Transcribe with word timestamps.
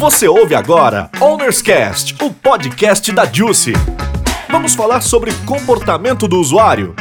Você 0.00 0.26
ouve 0.26 0.54
agora 0.54 1.10
Owners 1.20 1.60
Cast, 1.60 2.16
o 2.24 2.32
podcast 2.32 3.12
da 3.12 3.26
Juicy. 3.26 3.74
Vamos 4.50 4.74
falar 4.74 5.02
sobre 5.02 5.30
comportamento 5.44 6.26
do 6.26 6.40
usuário. 6.40 6.94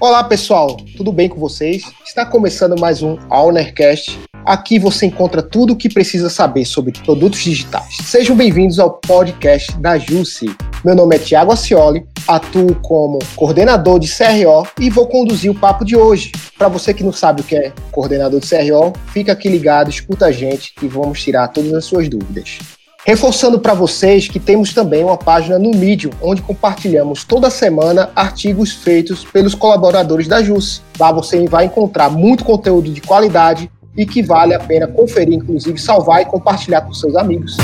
Olá 0.00 0.24
pessoal, 0.24 0.78
tudo 0.96 1.12
bem 1.12 1.28
com 1.28 1.38
vocês? 1.38 1.82
Está 2.02 2.24
começando 2.24 2.80
mais 2.80 3.02
um 3.02 3.18
Ownercast. 3.30 4.18
Aqui 4.48 4.78
você 4.78 5.04
encontra 5.04 5.42
tudo 5.42 5.74
o 5.74 5.76
que 5.76 5.90
precisa 5.90 6.30
saber 6.30 6.64
sobre 6.64 6.90
produtos 7.04 7.38
digitais. 7.40 7.98
Sejam 8.04 8.34
bem-vindos 8.34 8.78
ao 8.78 8.94
podcast 8.94 9.76
da 9.76 9.98
Jusce. 9.98 10.46
Meu 10.82 10.94
nome 10.94 11.16
é 11.16 11.18
Tiago 11.18 11.52
Acioli, 11.52 12.06
atuo 12.26 12.74
como 12.76 13.18
coordenador 13.36 13.98
de 13.98 14.08
CRO 14.08 14.66
e 14.80 14.88
vou 14.88 15.06
conduzir 15.06 15.50
o 15.50 15.54
papo 15.54 15.84
de 15.84 15.94
hoje. 15.94 16.32
Para 16.56 16.68
você 16.68 16.94
que 16.94 17.04
não 17.04 17.12
sabe 17.12 17.42
o 17.42 17.44
que 17.44 17.56
é 17.56 17.74
coordenador 17.92 18.40
de 18.40 18.48
CRO, 18.48 18.94
fica 19.12 19.32
aqui 19.32 19.50
ligado, 19.50 19.90
escuta 19.90 20.24
a 20.24 20.32
gente 20.32 20.72
e 20.80 20.88
vamos 20.88 21.22
tirar 21.22 21.48
todas 21.48 21.74
as 21.74 21.84
suas 21.84 22.08
dúvidas. 22.08 22.58
Reforçando 23.04 23.60
para 23.60 23.74
vocês 23.74 24.28
que 24.28 24.40
temos 24.40 24.72
também 24.72 25.04
uma 25.04 25.18
página 25.18 25.58
no 25.58 25.72
Medium, 25.72 26.10
onde 26.22 26.40
compartilhamos 26.40 27.22
toda 27.22 27.50
semana 27.50 28.08
artigos 28.16 28.72
feitos 28.72 29.26
pelos 29.26 29.54
colaboradores 29.54 30.26
da 30.26 30.42
JUS. 30.42 30.82
Lá 30.98 31.12
você 31.12 31.46
vai 31.46 31.66
encontrar 31.66 32.08
muito 32.08 32.46
conteúdo 32.46 32.90
de 32.90 33.02
qualidade 33.02 33.70
e 33.98 34.06
que 34.06 34.22
vale 34.22 34.54
a 34.54 34.60
pena 34.60 34.86
conferir, 34.86 35.34
inclusive 35.34 35.76
salvar 35.76 36.22
e 36.22 36.24
compartilhar 36.24 36.82
com 36.82 36.94
seus 36.94 37.16
amigos. 37.16 37.56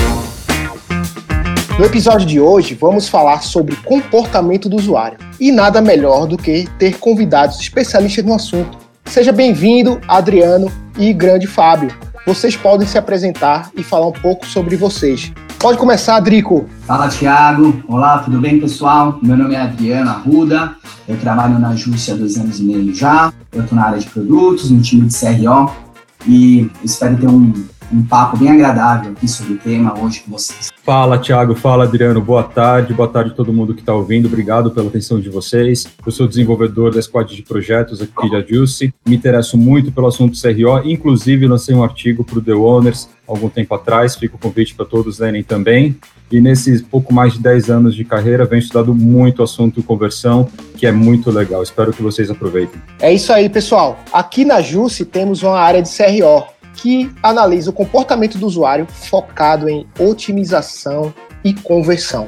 No 1.79 1.85
episódio 1.85 2.27
de 2.27 2.39
hoje, 2.39 2.75
vamos 2.75 3.07
falar 3.07 3.41
sobre 3.41 3.75
comportamento 3.77 4.69
do 4.69 4.75
usuário. 4.75 5.17
E 5.39 5.51
nada 5.51 5.81
melhor 5.81 6.27
do 6.27 6.37
que 6.37 6.67
ter 6.77 6.99
convidados 6.99 7.59
especialistas 7.59 8.23
no 8.23 8.33
assunto. 8.33 8.77
Seja 9.05 9.31
bem-vindo, 9.31 9.99
Adriano 10.07 10.71
e 10.97 11.13
grande 11.13 11.47
Fábio 11.47 11.91
vocês 12.25 12.55
podem 12.55 12.87
se 12.87 12.97
apresentar 12.97 13.69
e 13.77 13.83
falar 13.83 14.07
um 14.07 14.11
pouco 14.11 14.47
sobre 14.47 14.75
vocês. 14.75 15.31
Pode 15.59 15.77
começar, 15.77 16.19
Drico. 16.19 16.65
Fala, 16.81 17.07
Thiago. 17.07 17.83
Olá, 17.87 18.17
tudo 18.19 18.39
bem, 18.39 18.59
pessoal? 18.59 19.19
Meu 19.21 19.37
nome 19.37 19.53
é 19.53 19.61
Adriana 19.61 20.11
Arruda. 20.11 20.75
Eu 21.07 21.17
trabalho 21.19 21.59
na 21.59 21.75
Justiça 21.75 22.13
há 22.13 22.17
dois 22.17 22.35
anos 22.37 22.59
e 22.59 22.63
meio 22.63 22.93
já. 22.95 23.31
Eu 23.53 23.61
estou 23.61 23.77
na 23.77 23.85
área 23.85 23.99
de 23.99 24.07
produtos, 24.07 24.71
no 24.71 24.81
time 24.81 25.07
de 25.07 25.15
CRO. 25.15 25.84
E 26.27 26.69
espero 26.83 27.17
ter 27.17 27.27
um 27.27 27.53
um 27.91 28.03
papo 28.03 28.37
bem 28.37 28.49
agradável 28.49 29.11
aqui 29.11 29.27
sobre 29.27 29.53
o 29.53 29.57
tema 29.57 29.97
hoje 29.99 30.21
com 30.21 30.31
vocês. 30.31 30.71
Fala, 30.83 31.17
Thiago. 31.17 31.55
Fala, 31.55 31.85
Adriano. 31.85 32.21
Boa 32.21 32.43
tarde. 32.43 32.93
Boa 32.93 33.07
tarde 33.07 33.31
a 33.31 33.33
todo 33.33 33.51
mundo 33.51 33.73
que 33.73 33.81
está 33.81 33.93
ouvindo. 33.93 34.27
Obrigado 34.27 34.71
pela 34.71 34.87
atenção 34.87 35.19
de 35.19 35.29
vocês. 35.29 35.87
Eu 36.05 36.11
sou 36.11 36.27
desenvolvedor 36.27 36.93
da 36.93 37.01
Squad 37.01 37.35
de 37.35 37.41
Projetos 37.41 38.01
aqui 38.01 38.29
da 38.29 38.41
Juicy. 38.41 38.93
Me 39.05 39.15
interesso 39.15 39.57
muito 39.57 39.91
pelo 39.91 40.07
assunto 40.07 40.39
CRO. 40.39 40.87
Inclusive, 40.89 41.47
lancei 41.47 41.73
um 41.73 41.83
artigo 41.83 42.23
para 42.23 42.39
o 42.39 42.41
The 42.41 42.53
Owners 42.53 43.09
algum 43.27 43.49
tempo 43.49 43.73
atrás. 43.73 44.15
Fica 44.15 44.35
o 44.35 44.39
convite 44.39 44.75
para 44.75 44.85
todos 44.85 45.19
lerem 45.19 45.43
também. 45.43 45.97
E 46.31 46.41
nesses 46.41 46.81
pouco 46.81 47.13
mais 47.13 47.33
de 47.33 47.39
10 47.39 47.69
anos 47.69 47.95
de 47.95 48.03
carreira, 48.03 48.45
venho 48.45 48.59
estudado 48.59 48.93
muito 48.93 49.39
o 49.39 49.43
assunto 49.43 49.83
conversão, 49.83 50.47
que 50.75 50.87
é 50.87 50.91
muito 50.91 51.29
legal. 51.29 51.61
Espero 51.61 51.93
que 51.93 52.01
vocês 52.01 52.31
aproveitem. 52.31 52.81
É 52.99 53.13
isso 53.13 53.31
aí, 53.31 53.47
pessoal. 53.47 53.99
Aqui 54.11 54.43
na 54.43 54.59
Juicy 54.59 55.05
temos 55.05 55.43
uma 55.43 55.59
área 55.59 55.81
de 55.81 55.89
CRO 55.89 56.54
que 56.75 57.11
analisa 57.23 57.69
o 57.69 57.73
comportamento 57.73 58.37
do 58.37 58.45
usuário 58.45 58.85
focado 58.85 59.69
em 59.69 59.87
otimização 59.99 61.13
e 61.43 61.53
conversão. 61.53 62.27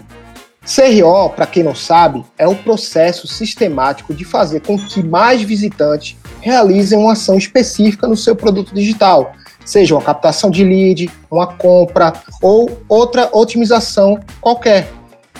CRO, 0.67 1.29
para 1.29 1.45
quem 1.45 1.63
não 1.63 1.73
sabe, 1.73 2.25
é 2.37 2.45
o 2.45 2.55
processo 2.55 3.25
sistemático 3.25 4.13
de 4.13 4.25
fazer 4.25 4.59
com 4.61 4.77
que 4.77 5.01
mais 5.01 5.41
visitantes 5.41 6.17
realizem 6.41 6.99
uma 6.99 7.13
ação 7.13 7.37
específica 7.37 8.05
no 8.05 8.17
seu 8.17 8.35
produto 8.35 8.75
digital, 8.75 9.31
seja 9.63 9.95
uma 9.95 10.01
captação 10.01 10.49
de 10.49 10.65
lead, 10.65 11.09
uma 11.31 11.47
compra 11.47 12.13
ou 12.41 12.81
outra 12.89 13.29
otimização 13.31 14.19
qualquer. 14.41 14.91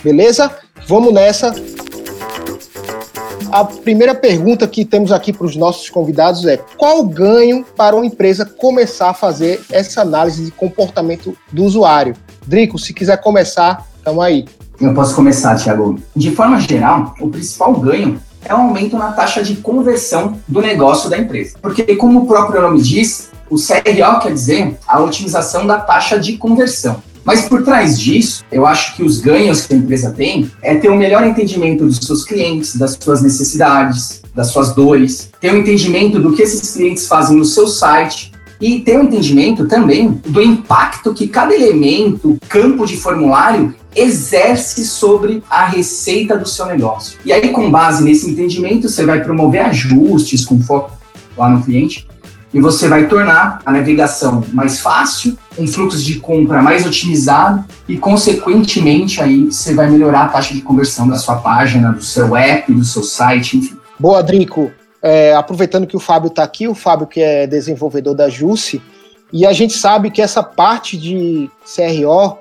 Beleza? 0.02 0.50
Vamos 0.88 1.14
nessa 1.14 1.54
a 3.52 3.66
primeira 3.66 4.14
pergunta 4.14 4.68
que 4.68 4.86
temos 4.86 5.12
aqui 5.12 5.32
para 5.32 5.46
os 5.46 5.56
nossos 5.56 5.90
convidados 5.90 6.46
é: 6.46 6.58
qual 6.78 7.00
o 7.00 7.04
ganho 7.04 7.66
para 7.76 7.96
uma 7.96 8.06
empresa 8.06 8.46
começar 8.46 9.10
a 9.10 9.14
fazer 9.14 9.62
essa 9.72 10.02
análise 10.02 10.46
de 10.46 10.52
comportamento 10.52 11.38
do 11.52 11.64
usuário? 11.64 12.16
Drico, 12.46 12.80
se 12.80 12.94
quiser 12.94 13.18
começar, 13.18 13.86
estamos 13.98 14.24
aí. 14.24 14.46
Eu 14.80 14.94
posso 14.94 15.16
começar, 15.16 15.56
Thiago. 15.56 16.00
De 16.16 16.32
forma 16.32 16.60
geral, 16.60 17.16
o 17.20 17.30
principal 17.30 17.74
ganho 17.74 18.20
é 18.46 18.54
o 18.54 18.58
aumento 18.58 18.98
na 18.98 19.12
taxa 19.12 19.44
de 19.44 19.56
conversão 19.56 20.40
do 20.48 20.62
negócio 20.62 21.10
da 21.10 21.18
empresa. 21.18 21.58
Porque, 21.62 21.96
como 21.96 22.22
o 22.22 22.28
próprio 22.28 22.62
nome 22.62 22.82
diz, 22.82 23.32
o 23.50 23.56
CRO 23.56 24.20
quer 24.22 24.34
dizer 24.34 24.78
a 24.88 25.00
otimização 25.00 25.66
da 25.66 25.80
taxa 25.80 26.20
de 26.20 26.38
conversão. 26.38 27.02
Mas 27.28 27.42
por 27.42 27.62
trás 27.62 28.00
disso, 28.00 28.46
eu 28.50 28.66
acho 28.66 28.96
que 28.96 29.04
os 29.04 29.20
ganhos 29.20 29.66
que 29.66 29.74
a 29.74 29.78
empresa 29.78 30.12
tem 30.12 30.50
é 30.64 30.76
ter 30.76 30.90
um 30.90 30.96
melhor 30.96 31.28
entendimento 31.28 31.86
dos 31.86 31.98
seus 31.98 32.24
clientes, 32.24 32.78
das 32.78 32.98
suas 32.98 33.22
necessidades, 33.22 34.22
das 34.34 34.48
suas 34.48 34.74
dores, 34.74 35.30
ter 35.42 35.54
um 35.54 35.58
entendimento 35.58 36.22
do 36.22 36.34
que 36.34 36.42
esses 36.42 36.74
clientes 36.74 37.06
fazem 37.06 37.36
no 37.36 37.44
seu 37.44 37.68
site, 37.68 38.32
e 38.62 38.80
ter 38.80 38.98
um 38.98 39.04
entendimento 39.04 39.68
também 39.68 40.20
do 40.26 40.42
impacto 40.42 41.14
que 41.14 41.28
cada 41.28 41.54
elemento, 41.54 42.38
campo 42.48 42.86
de 42.86 42.96
formulário 42.96 43.76
exerce 43.94 44.86
sobre 44.86 45.44
a 45.50 45.66
receita 45.66 46.38
do 46.38 46.48
seu 46.48 46.66
negócio. 46.66 47.20
E 47.26 47.34
aí, 47.34 47.50
com 47.50 47.70
base 47.70 48.04
nesse 48.04 48.30
entendimento, 48.30 48.88
você 48.88 49.06
vai 49.06 49.22
promover 49.22 49.62
ajustes 49.66 50.46
com 50.46 50.60
foco 50.62 50.98
lá 51.38 51.50
no 51.50 51.62
cliente 51.62 52.07
e 52.54 52.62
você 52.62 52.88
vai 52.88 53.08
tornar 53.08 53.60
a 53.66 53.72
navegação 53.72 54.44
mais 54.54 54.80
fácil, 54.80 55.38
um 55.58 55.68
fluxo 55.68 55.98
de 55.98 56.20
compra 56.20 56.62
mais 56.62 56.86
otimizado 56.86 57.64
e, 57.88 57.98
consequentemente, 57.98 59.22
aí 59.22 59.46
você 59.46 59.74
vai 59.74 59.90
melhorar 59.90 60.24
a 60.24 60.30
taxa 60.30 60.54
de 60.54 60.62
conversão 60.62 61.08
da 61.08 61.18
sua 61.18 61.38
página, 61.38 61.92
do 61.92 62.04
seu 62.04 62.36
app, 62.36 62.72
do 62.72 62.86
seu 62.86 63.04
site, 63.04 63.58
enfim. 63.58 63.78
Boa, 64.00 64.22
Drico. 64.24 64.72
É, 65.02 65.36
aproveitando 65.36 65.86
que 65.86 65.96
o 65.96 66.00
Fábio 66.00 66.28
está 66.28 66.44
aqui, 66.44 66.68
o 66.68 66.74
Fábio 66.74 67.06
que 67.06 67.22
é 67.22 67.46
desenvolvedor 67.46 68.16
da 68.16 68.30
Jusce, 68.30 68.82
e 69.32 69.46
a 69.46 69.54
gente 69.54 69.74
sabe 69.74 70.10
que 70.10 70.22
essa 70.22 70.42
parte 70.42 70.98
de 70.98 71.50
CRO 71.64 72.38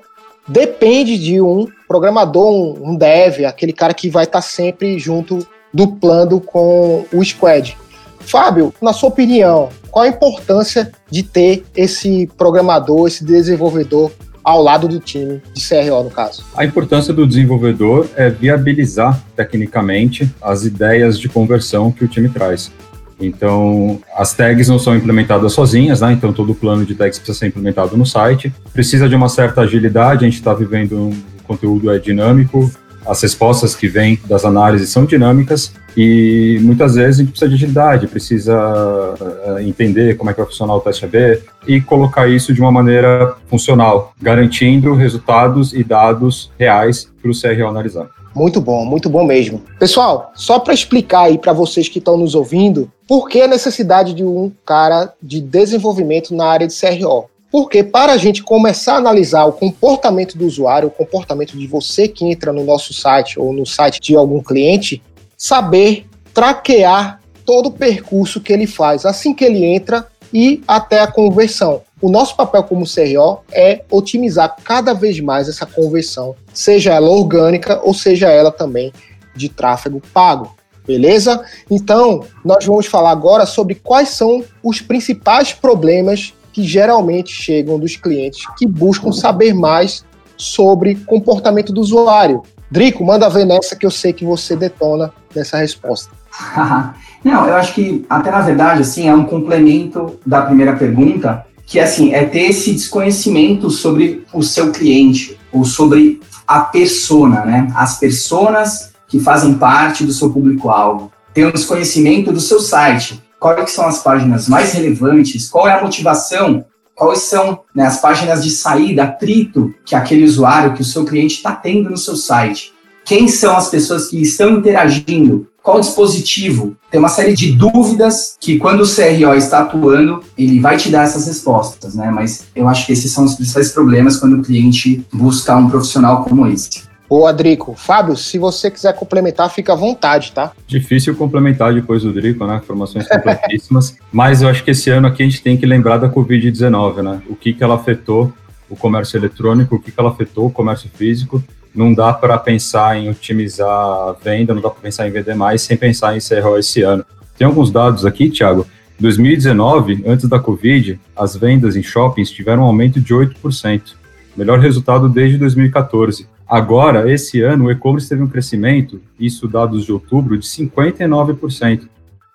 depende 0.47 1.17
de 1.17 1.41
um 1.41 1.67
programador, 1.87 2.51
um, 2.51 2.91
um 2.91 2.95
dev, 2.95 3.45
aquele 3.45 3.73
cara 3.73 3.93
que 3.93 4.09
vai 4.09 4.23
estar 4.23 4.39
tá 4.39 4.41
sempre 4.41 4.97
junto 4.97 5.45
duplando 5.73 6.39
com 6.39 7.05
o 7.13 7.23
squad. 7.23 7.77
Fábio, 8.27 8.73
na 8.81 8.91
sua 8.93 9.09
opinião, 9.09 9.69
qual 9.89 10.05
a 10.05 10.07
importância 10.07 10.91
de 11.09 11.23
ter 11.23 11.63
esse 11.75 12.29
programador, 12.37 13.07
esse 13.07 13.23
desenvolvedor 13.23 14.11
ao 14.43 14.61
lado 14.61 14.87
do 14.87 14.99
time 14.99 15.41
de 15.53 15.67
CRO, 15.67 16.03
no 16.03 16.09
caso? 16.09 16.43
A 16.55 16.63
importância 16.63 17.13
do 17.13 17.25
desenvolvedor 17.25 18.07
é 18.15 18.29
viabilizar 18.29 19.21
tecnicamente 19.35 20.29
as 20.41 20.65
ideias 20.65 21.19
de 21.19 21.27
conversão 21.27 21.91
que 21.91 22.03
o 22.03 22.07
time 22.07 22.29
traz. 22.29 22.71
Então, 23.19 23.99
as 24.15 24.33
tags 24.33 24.67
não 24.67 24.77
são 24.77 24.95
implementadas 24.95 25.53
sozinhas, 25.53 26.01
né? 26.01 26.13
Então, 26.13 26.31
todo 26.31 26.51
o 26.51 26.55
plano 26.55 26.85
de 26.85 26.95
tags 26.95 27.17
precisa 27.17 27.39
ser 27.39 27.47
implementado 27.47 27.97
no 27.97 28.05
site. 28.05 28.53
Precisa 28.71 29.09
de 29.09 29.15
uma 29.15 29.27
certa 29.27 29.61
agilidade, 29.61 30.23
a 30.23 30.29
gente 30.29 30.37
está 30.37 30.53
vivendo 30.53 30.97
um 30.97 31.17
conteúdo 31.45 31.89
é 31.89 31.97
dinâmico, 31.97 32.69
as 33.07 33.21
respostas 33.21 33.75
que 33.75 33.87
vêm 33.87 34.19
das 34.25 34.43
análises 34.43 34.89
são 34.89 35.05
dinâmicas 35.05 35.71
e 35.95 36.59
muitas 36.61 36.95
vezes 36.95 37.15
a 37.15 37.23
gente 37.23 37.31
precisa 37.31 37.49
de 37.49 37.55
agilidade, 37.55 38.07
precisa 38.07 38.55
uh, 38.55 39.59
entender 39.59 40.15
como 40.15 40.29
é 40.29 40.33
que 40.33 40.39
vai 40.39 40.47
funcionar 40.47 40.75
o 40.75 40.81
teste 40.81 41.05
AB 41.05 41.41
e 41.67 41.81
colocar 41.81 42.27
isso 42.27 42.53
de 42.53 42.61
uma 42.61 42.71
maneira 42.71 43.35
funcional, 43.47 44.13
garantindo 44.21 44.93
resultados 44.93 45.73
e 45.73 45.83
dados 45.83 46.51
reais 46.59 47.09
para 47.21 47.31
o 47.31 47.33
CRO 47.33 47.67
analisar. 47.67 48.07
Muito 48.35 48.61
bom, 48.61 48.85
muito 48.85 49.09
bom 49.09 49.23
mesmo. 49.23 49.63
Pessoal, 49.79 50.31
só 50.35 50.59
para 50.59 50.73
explicar 50.73 51.21
aí 51.21 51.39
para 51.39 51.53
vocês 51.53 51.89
que 51.89 51.97
estão 51.97 52.15
nos 52.15 52.35
ouvindo, 52.35 52.91
por 53.07 53.27
que 53.27 53.41
a 53.41 53.47
necessidade 53.47 54.13
de 54.13 54.23
um 54.23 54.51
cara 54.63 55.11
de 55.23 55.41
desenvolvimento 55.41 56.35
na 56.35 56.45
área 56.45 56.67
de 56.67 56.73
CRO? 56.79 57.25
Porque 57.51 57.83
para 57.83 58.13
a 58.13 58.17
gente 58.17 58.43
começar 58.43 58.95
a 58.95 58.97
analisar 58.97 59.45
o 59.45 59.53
comportamento 59.53 60.37
do 60.37 60.45
usuário, 60.45 60.89
o 60.89 60.91
comportamento 60.91 61.57
de 61.57 61.65
você 61.65 62.07
que 62.07 62.25
entra 62.25 62.51
no 62.51 62.63
nosso 62.63 62.93
site 62.93 63.39
ou 63.39 63.53
no 63.53 63.65
site 63.65 63.99
de 64.01 64.15
algum 64.15 64.41
cliente, 64.41 65.01
saber 65.37 66.05
traquear 66.33 67.21
todo 67.45 67.67
o 67.67 67.71
percurso 67.71 68.41
que 68.41 68.51
ele 68.51 68.67
faz 68.67 69.05
assim 69.05 69.33
que 69.33 69.45
ele 69.45 69.63
entra 69.63 70.05
e 70.33 70.61
até 70.67 70.99
a 70.99 71.07
conversão. 71.07 71.81
O 72.01 72.09
nosso 72.09 72.35
papel 72.35 72.63
como 72.63 72.85
CRO 72.85 73.39
é 73.51 73.83
otimizar 73.89 74.55
cada 74.63 74.93
vez 74.93 75.19
mais 75.19 75.47
essa 75.47 75.65
conversão, 75.65 76.35
seja 76.53 76.93
ela 76.93 77.09
orgânica 77.09 77.81
ou 77.83 77.93
seja 77.93 78.29
ela 78.29 78.51
também 78.51 78.91
de 79.35 79.49
tráfego 79.49 80.01
pago. 80.13 80.55
Beleza? 80.85 81.43
Então, 81.69 82.23
nós 82.45 82.65
vamos 82.65 82.85
falar 82.85 83.11
agora 83.11 83.45
sobre 83.45 83.75
quais 83.75 84.09
são 84.09 84.43
os 84.63 84.79
principais 84.79 85.51
problemas 85.51 86.33
que 86.57 86.63
geralmente 86.63 87.31
chegam 87.31 87.77
dos 87.77 87.95
clientes 87.95 88.47
que 88.57 88.65
buscam 88.65 89.11
saber 89.11 89.53
mais 89.53 90.03
sobre 90.35 90.95
comportamento 90.95 91.71
do 91.71 91.79
usuário. 91.79 92.41
Drico, 92.71 93.05
manda 93.05 93.29
ver 93.29 93.45
nessa 93.45 93.75
que 93.75 93.85
eu 93.85 93.91
sei 93.91 94.11
que 94.11 94.25
você 94.25 94.55
detona 94.55 95.13
nessa 95.35 95.59
resposta. 95.59 96.09
Não, 97.23 97.47
eu 97.47 97.55
acho 97.55 97.75
que 97.75 98.03
até 98.09 98.31
na 98.31 98.41
verdade 98.41 98.81
assim 98.81 99.07
é 99.07 99.13
um 99.13 99.23
complemento 99.23 100.19
da 100.25 100.41
primeira 100.41 100.75
pergunta 100.75 101.45
que 101.63 101.79
assim 101.79 102.11
é 102.11 102.25
ter 102.25 102.49
esse 102.49 102.71
desconhecimento 102.71 103.69
sobre 103.69 104.25
o 104.33 104.41
seu 104.41 104.71
cliente 104.71 105.37
ou 105.51 105.63
sobre 105.63 106.19
a 106.47 106.61
persona, 106.61 107.45
né? 107.45 107.71
As 107.75 107.99
personas 107.99 108.93
que 109.07 109.19
fazem 109.19 109.53
parte 109.53 110.03
do 110.03 110.11
seu 110.11 110.31
público-alvo. 110.31 111.11
Ter 111.35 111.45
um 111.45 111.51
desconhecimento 111.51 112.31
do 112.31 112.39
seu 112.39 112.59
site. 112.59 113.21
Quais 113.39 113.71
são 113.71 113.85
as 113.85 114.01
páginas 114.01 114.47
mais 114.47 114.73
relevantes? 114.73 115.49
Qual 115.49 115.67
é 115.67 115.73
a 115.73 115.83
motivação? 115.83 116.65
Quais 116.95 117.19
são 117.19 117.59
né, 117.75 117.85
as 117.85 118.01
páginas 118.01 118.43
de 118.43 118.49
saída, 118.49 119.03
atrito 119.03 119.73
que 119.85 119.95
aquele 119.95 120.23
usuário, 120.23 120.73
que 120.73 120.81
o 120.81 120.85
seu 120.85 121.05
cliente 121.05 121.35
está 121.35 121.51
tendo 121.51 121.89
no 121.89 121.97
seu 121.97 122.15
site? 122.15 122.73
Quem 123.05 123.27
são 123.27 123.55
as 123.55 123.69
pessoas 123.69 124.07
que 124.07 124.21
estão 124.21 124.57
interagindo? 124.57 125.47
Qual 125.61 125.79
dispositivo? 125.79 126.75
Tem 126.89 126.99
uma 126.99 127.09
série 127.09 127.33
de 127.33 127.51
dúvidas 127.51 128.35
que, 128.39 128.57
quando 128.57 128.81
o 128.81 128.87
CRO 128.87 129.33
está 129.35 129.59
atuando, 129.59 130.21
ele 130.37 130.59
vai 130.59 130.77
te 130.77 130.89
dar 130.89 131.03
essas 131.03 131.27
respostas, 131.27 131.93
né? 131.93 132.09
Mas 132.09 132.45
eu 132.55 132.67
acho 132.67 132.85
que 132.85 132.93
esses 132.93 133.11
são 133.11 133.25
os 133.25 133.35
principais 133.35 133.71
problemas 133.71 134.17
quando 134.17 134.37
o 134.37 134.41
cliente 134.41 135.05
busca 135.13 135.55
um 135.55 135.69
profissional 135.69 136.23
como 136.23 136.47
esse. 136.47 136.86
Boa, 137.09 137.31
Drico. 137.31 137.73
Fábio, 137.73 138.17
se 138.17 138.37
você 138.37 138.69
quiser 138.69 138.93
complementar, 138.93 139.49
fica 139.49 139.73
à 139.73 139.75
vontade, 139.75 140.31
tá? 140.33 140.51
Difícil 140.67 141.15
complementar 141.15 141.73
depois 141.73 142.03
do 142.03 142.11
Drico, 142.11 142.45
né? 142.45 142.57
Informações 142.57 143.07
completíssimas. 143.07 143.97
Mas 144.11 144.41
eu 144.41 144.49
acho 144.49 144.63
que 144.63 144.71
esse 144.71 144.89
ano 144.89 145.07
aqui 145.07 145.23
a 145.23 145.25
gente 145.25 145.41
tem 145.41 145.55
que 145.55 145.65
lembrar 145.65 145.97
da 145.97 146.09
Covid-19, 146.09 147.01
né? 147.01 147.21
O 147.29 147.35
que, 147.35 147.53
que 147.53 147.63
ela 147.63 147.75
afetou 147.75 148.33
o 148.69 148.75
comércio 148.75 149.17
eletrônico, 149.17 149.75
o 149.75 149.79
que, 149.79 149.91
que 149.91 149.99
ela 149.99 150.09
afetou 150.09 150.47
o 150.47 150.51
comércio 150.51 150.89
físico 150.93 151.41
não 151.77 151.93
dá 151.93 152.11
para 152.11 152.37
pensar 152.39 152.97
em 152.97 153.07
otimizar 153.07 153.69
a 153.69 154.15
venda, 154.21 154.53
não 154.53 154.61
dá 154.61 154.69
para 154.69 154.81
pensar 154.81 155.07
em 155.07 155.11
vender 155.11 155.35
mais 155.35 155.61
sem 155.61 155.77
pensar 155.77 156.17
em 156.17 156.19
CRO 156.19 156.57
esse 156.57 156.81
ano. 156.81 157.05
Tem 157.37 157.45
alguns 157.45 157.71
dados 157.71 158.03
aqui, 158.03 158.29
Thiago. 158.29 158.65
2019, 158.99 160.03
antes 160.07 160.27
da 160.27 160.39
Covid, 160.39 160.99
as 161.15 161.35
vendas 161.35 161.75
em 161.75 161.83
shoppings 161.83 162.31
tiveram 162.31 162.63
um 162.63 162.65
aumento 162.65 162.99
de 162.99 163.13
8%, 163.13 163.93
melhor 164.35 164.57
resultado 164.57 165.07
desde 165.07 165.37
2014. 165.37 166.27
Agora, 166.47 167.11
esse 167.11 167.41
ano, 167.41 167.65
o 167.65 167.71
e-commerce 167.71 168.07
teve 168.07 168.23
um 168.23 168.27
crescimento, 168.27 169.01
isso 169.19 169.47
dados 169.47 169.85
de 169.85 169.91
outubro, 169.91 170.37
de 170.37 170.45
59%. 170.45 171.87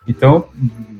Então, 0.06 0.44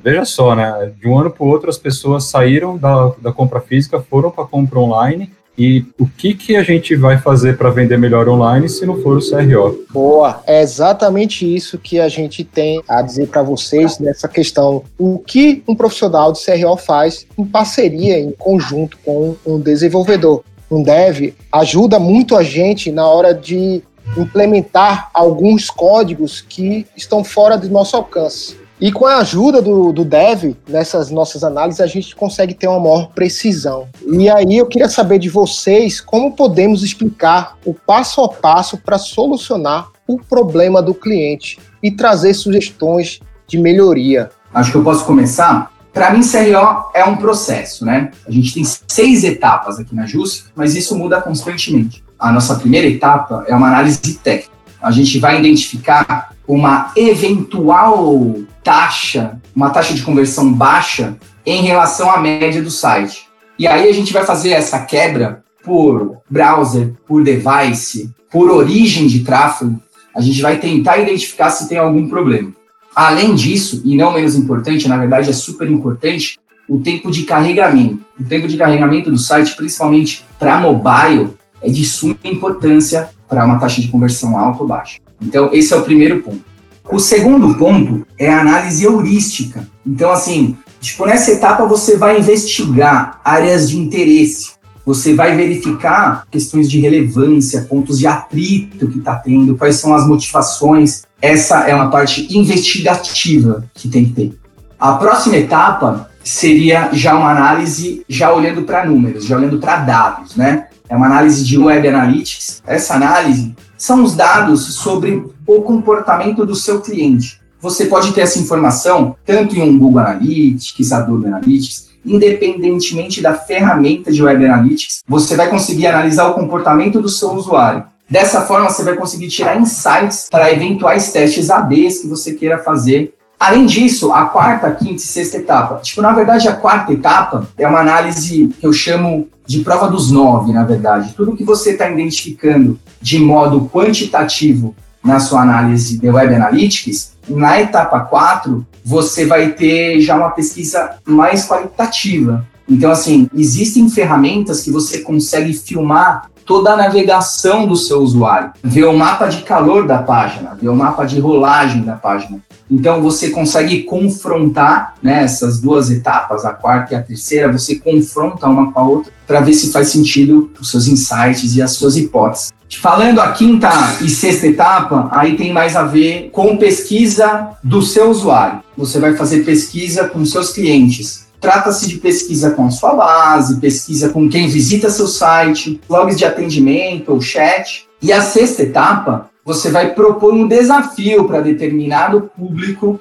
veja 0.02 0.24
só, 0.24 0.54
né? 0.54 0.92
De 0.98 1.08
um 1.08 1.18
ano 1.18 1.30
para 1.30 1.44
o 1.44 1.48
outro, 1.48 1.68
as 1.68 1.76
pessoas 1.76 2.24
saíram 2.24 2.78
da, 2.78 3.12
da 3.20 3.32
compra 3.32 3.60
física, 3.60 4.00
foram 4.00 4.30
para 4.30 4.44
a 4.44 4.46
compra 4.46 4.78
online 4.78 5.30
e 5.56 5.84
o 6.00 6.06
que, 6.06 6.34
que 6.34 6.56
a 6.56 6.62
gente 6.62 6.96
vai 6.96 7.18
fazer 7.18 7.58
para 7.58 7.68
vender 7.68 7.98
melhor 7.98 8.26
online 8.28 8.68
se 8.68 8.86
não 8.86 9.02
for 9.02 9.18
o 9.18 9.20
CRO? 9.20 9.84
Boa, 9.90 10.42
é 10.46 10.62
exatamente 10.62 11.44
isso 11.44 11.78
que 11.78 12.00
a 12.00 12.08
gente 12.08 12.42
tem 12.42 12.82
a 12.88 13.02
dizer 13.02 13.28
para 13.28 13.42
vocês 13.42 13.98
nessa 13.98 14.26
questão. 14.28 14.82
O 14.98 15.18
que 15.18 15.62
um 15.68 15.74
profissional 15.74 16.32
de 16.32 16.42
CRO 16.42 16.76
faz 16.76 17.26
em 17.36 17.44
parceria, 17.44 18.18
em 18.18 18.32
conjunto 18.32 18.96
com 19.04 19.36
um 19.44 19.60
desenvolvedor. 19.60 20.42
Dev 20.80 21.34
ajuda 21.50 21.98
muito 21.98 22.36
a 22.36 22.42
gente 22.44 22.92
na 22.92 23.04
hora 23.06 23.34
de 23.34 23.82
implementar 24.16 25.10
alguns 25.12 25.68
códigos 25.68 26.40
que 26.40 26.86
estão 26.96 27.24
fora 27.24 27.58
do 27.58 27.68
nosso 27.68 27.96
alcance. 27.96 28.62
E 28.80 28.90
com 28.90 29.06
a 29.06 29.18
ajuda 29.18 29.62
do, 29.62 29.92
do 29.92 30.04
Dev, 30.04 30.56
nessas 30.68 31.08
nossas 31.08 31.44
análises, 31.44 31.80
a 31.80 31.86
gente 31.86 32.16
consegue 32.16 32.52
ter 32.52 32.66
uma 32.66 32.80
maior 32.80 33.10
precisão. 33.14 33.86
E 34.04 34.28
aí 34.28 34.56
eu 34.56 34.66
queria 34.66 34.88
saber 34.88 35.20
de 35.20 35.28
vocês 35.28 36.00
como 36.00 36.32
podemos 36.32 36.82
explicar 36.82 37.56
o 37.64 37.72
passo 37.72 38.22
a 38.22 38.28
passo 38.28 38.76
para 38.76 38.98
solucionar 38.98 39.88
o 40.08 40.18
problema 40.18 40.82
do 40.82 40.94
cliente 40.94 41.60
e 41.80 41.92
trazer 41.92 42.34
sugestões 42.34 43.20
de 43.46 43.56
melhoria. 43.56 44.30
Acho 44.52 44.72
que 44.72 44.78
eu 44.78 44.84
posso 44.84 45.04
começar. 45.04 45.70
Para 45.92 46.10
mim, 46.10 46.20
CRO 46.20 46.90
é 46.94 47.04
um 47.04 47.16
processo, 47.16 47.84
né? 47.84 48.10
A 48.26 48.30
gente 48.30 48.54
tem 48.54 48.64
seis 48.64 49.24
etapas 49.24 49.78
aqui 49.78 49.94
na 49.94 50.06
JUS, 50.06 50.46
mas 50.56 50.74
isso 50.74 50.96
muda 50.96 51.20
constantemente. 51.20 52.02
A 52.18 52.32
nossa 52.32 52.54
primeira 52.54 52.86
etapa 52.86 53.44
é 53.46 53.54
uma 53.54 53.68
análise 53.68 53.98
técnica. 54.14 54.52
A 54.80 54.90
gente 54.90 55.18
vai 55.18 55.38
identificar 55.38 56.32
uma 56.48 56.92
eventual 56.96 58.36
taxa, 58.64 59.38
uma 59.54 59.70
taxa 59.70 59.94
de 59.94 60.02
conversão 60.02 60.52
baixa 60.52 61.16
em 61.44 61.62
relação 61.62 62.10
à 62.10 62.18
média 62.18 62.62
do 62.62 62.70
site. 62.70 63.28
E 63.58 63.66
aí 63.66 63.88
a 63.88 63.92
gente 63.92 64.12
vai 64.12 64.24
fazer 64.24 64.50
essa 64.50 64.80
quebra 64.80 65.42
por 65.62 66.22
browser, 66.28 66.94
por 67.06 67.22
device, 67.22 68.10
por 68.30 68.50
origem 68.50 69.06
de 69.06 69.20
tráfego. 69.20 69.80
A 70.16 70.20
gente 70.20 70.40
vai 70.40 70.58
tentar 70.58 70.98
identificar 70.98 71.50
se 71.50 71.68
tem 71.68 71.78
algum 71.78 72.08
problema. 72.08 72.52
Além 72.94 73.34
disso, 73.34 73.82
e 73.84 73.96
não 73.96 74.12
menos 74.12 74.34
importante, 74.34 74.88
na 74.88 74.98
verdade 74.98 75.30
é 75.30 75.32
super 75.32 75.70
importante, 75.70 76.38
o 76.68 76.78
tempo 76.78 77.10
de 77.10 77.24
carregamento. 77.24 78.00
O 78.18 78.24
tempo 78.24 78.46
de 78.46 78.56
carregamento 78.56 79.10
do 79.10 79.18
site, 79.18 79.56
principalmente 79.56 80.24
para 80.38 80.60
mobile, 80.60 81.30
é 81.60 81.70
de 81.70 81.84
suma 81.84 82.16
importância 82.24 83.10
para 83.28 83.44
uma 83.44 83.58
taxa 83.58 83.80
de 83.80 83.88
conversão 83.88 84.36
alta 84.36 84.62
ou 84.62 84.68
baixa. 84.68 84.98
Então, 85.20 85.50
esse 85.52 85.72
é 85.72 85.76
o 85.76 85.82
primeiro 85.82 86.22
ponto. 86.22 86.42
O 86.90 86.98
segundo 86.98 87.54
ponto 87.54 88.06
é 88.18 88.30
a 88.30 88.40
análise 88.40 88.84
heurística. 88.84 89.66
Então, 89.86 90.10
assim, 90.10 90.56
tipo, 90.80 91.06
nessa 91.06 91.30
etapa 91.32 91.64
você 91.64 91.96
vai 91.96 92.18
investigar 92.18 93.20
áreas 93.24 93.70
de 93.70 93.78
interesse, 93.78 94.52
você 94.84 95.14
vai 95.14 95.36
verificar 95.36 96.26
questões 96.30 96.68
de 96.68 96.80
relevância, 96.80 97.62
pontos 97.62 97.98
de 97.98 98.06
atrito 98.06 98.88
que 98.88 98.98
está 98.98 99.14
tendo, 99.14 99.56
quais 99.56 99.76
são 99.76 99.94
as 99.94 100.06
motivações. 100.06 101.04
Essa 101.22 101.68
é 101.68 101.74
uma 101.74 101.88
parte 101.88 102.36
investigativa 102.36 103.64
que 103.72 103.88
tem 103.88 104.06
que 104.06 104.12
ter. 104.12 104.38
A 104.78 104.94
próxima 104.94 105.36
etapa 105.36 106.10
seria 106.24 106.90
já 106.92 107.16
uma 107.16 107.30
análise, 107.30 108.04
já 108.08 108.32
olhando 108.32 108.62
para 108.62 108.84
números, 108.84 109.24
já 109.24 109.36
olhando 109.36 109.60
para 109.60 109.76
dados, 109.76 110.34
né? 110.34 110.66
É 110.88 110.96
uma 110.96 111.06
análise 111.06 111.44
de 111.44 111.56
Web 111.56 111.86
Analytics. 111.86 112.60
Essa 112.66 112.94
análise 112.94 113.54
são 113.78 114.02
os 114.02 114.16
dados 114.16 114.74
sobre 114.74 115.24
o 115.46 115.62
comportamento 115.62 116.44
do 116.44 116.56
seu 116.56 116.80
cliente. 116.80 117.40
Você 117.60 117.86
pode 117.86 118.12
ter 118.12 118.22
essa 118.22 118.40
informação 118.40 119.14
tanto 119.24 119.56
em 119.56 119.62
um 119.62 119.78
Google 119.78 120.00
Analytics, 120.00 120.90
Adobe 120.90 121.28
Analytics, 121.28 121.92
independentemente 122.04 123.22
da 123.22 123.34
ferramenta 123.34 124.10
de 124.10 124.20
Web 124.20 124.44
Analytics, 124.44 125.02
você 125.06 125.36
vai 125.36 125.48
conseguir 125.48 125.86
analisar 125.86 126.26
o 126.26 126.34
comportamento 126.34 127.00
do 127.00 127.08
seu 127.08 127.30
usuário. 127.30 127.84
Dessa 128.12 128.42
forma, 128.42 128.68
você 128.68 128.84
vai 128.84 128.94
conseguir 128.94 129.28
tirar 129.28 129.58
insights 129.58 130.28
para 130.30 130.52
eventuais 130.52 131.10
testes 131.10 131.48
ABs 131.48 132.00
que 132.00 132.06
você 132.06 132.34
queira 132.34 132.58
fazer. 132.58 133.14
Além 133.40 133.64
disso, 133.64 134.12
a 134.12 134.26
quarta, 134.26 134.70
quinta 134.70 134.96
e 134.96 134.98
sexta 134.98 135.38
etapa. 135.38 135.76
Tipo, 135.76 136.02
na 136.02 136.12
verdade, 136.12 136.46
a 136.46 136.52
quarta 136.52 136.92
etapa 136.92 137.48
é 137.56 137.66
uma 137.66 137.80
análise 137.80 138.54
que 138.60 138.66
eu 138.66 138.70
chamo 138.70 139.30
de 139.46 139.60
prova 139.60 139.88
dos 139.88 140.10
nove, 140.10 140.52
na 140.52 140.62
verdade. 140.62 141.14
Tudo 141.16 141.34
que 141.34 141.42
você 141.42 141.70
está 141.70 141.88
identificando 141.88 142.78
de 143.00 143.18
modo 143.18 143.70
quantitativo 143.72 144.76
na 145.02 145.18
sua 145.18 145.40
análise 145.40 145.98
de 145.98 146.10
Web 146.10 146.34
Analytics, 146.34 147.14
na 147.26 147.62
etapa 147.62 147.98
4, 147.98 148.66
você 148.84 149.24
vai 149.24 149.52
ter 149.52 150.02
já 150.02 150.16
uma 150.16 150.32
pesquisa 150.32 150.96
mais 151.06 151.48
qualitativa. 151.48 152.46
Então, 152.68 152.90
assim, 152.90 153.28
existem 153.34 153.88
ferramentas 153.88 154.62
que 154.62 154.70
você 154.70 155.00
consegue 155.00 155.52
filmar 155.52 156.30
toda 156.44 156.72
a 156.72 156.76
navegação 156.76 157.66
do 157.66 157.76
seu 157.76 158.00
usuário, 158.00 158.52
ver 158.62 158.84
o 158.84 158.96
mapa 158.96 159.26
de 159.26 159.42
calor 159.42 159.86
da 159.86 159.98
página, 159.98 160.56
ver 160.60 160.68
o 160.68 160.76
mapa 160.76 161.04
de 161.04 161.20
rolagem 161.20 161.82
da 161.82 161.94
página. 161.94 162.40
Então 162.70 163.02
você 163.02 163.28
consegue 163.30 163.82
confrontar 163.82 164.94
né, 165.02 165.24
essas 165.24 165.60
duas 165.60 165.90
etapas, 165.90 166.44
a 166.44 166.52
quarta 166.52 166.94
e 166.94 166.96
a 166.96 167.02
terceira, 167.02 167.52
você 167.52 167.76
confronta 167.76 168.48
uma 168.48 168.72
com 168.72 168.80
a 168.80 168.82
outra 168.82 169.12
para 169.26 169.40
ver 169.40 169.52
se 169.52 169.70
faz 169.70 169.88
sentido 169.88 170.50
os 170.58 170.70
seus 170.70 170.88
insights 170.88 171.54
e 171.54 171.60
as 171.60 171.72
suas 171.72 171.96
hipóteses. 171.96 172.50
Falando 172.80 173.20
a 173.20 173.32
quinta 173.32 173.70
e 174.00 174.08
sexta 174.08 174.46
etapa, 174.46 175.10
aí 175.12 175.36
tem 175.36 175.52
mais 175.52 175.76
a 175.76 175.82
ver 175.82 176.30
com 176.32 176.56
pesquisa 176.56 177.50
do 177.62 177.82
seu 177.82 178.10
usuário. 178.10 178.60
Você 178.76 178.98
vai 178.98 179.14
fazer 179.14 179.44
pesquisa 179.44 180.08
com 180.08 180.24
seus 180.24 180.52
clientes. 180.52 181.26
Trata-se 181.42 181.88
de 181.88 181.96
pesquisa 181.96 182.52
com 182.52 182.66
a 182.66 182.70
sua 182.70 182.94
base, 182.94 183.58
pesquisa 183.58 184.10
com 184.10 184.28
quem 184.28 184.46
visita 184.46 184.88
seu 184.88 185.08
site, 185.08 185.80
logs 185.88 186.16
de 186.16 186.24
atendimento 186.24 187.12
ou 187.12 187.20
chat. 187.20 187.88
E 188.00 188.12
a 188.12 188.22
sexta 188.22 188.62
etapa 188.62 189.28
você 189.44 189.68
vai 189.68 189.92
propor 189.92 190.32
um 190.32 190.46
desafio 190.46 191.24
para 191.24 191.40
determinado 191.40 192.30
público 192.36 193.00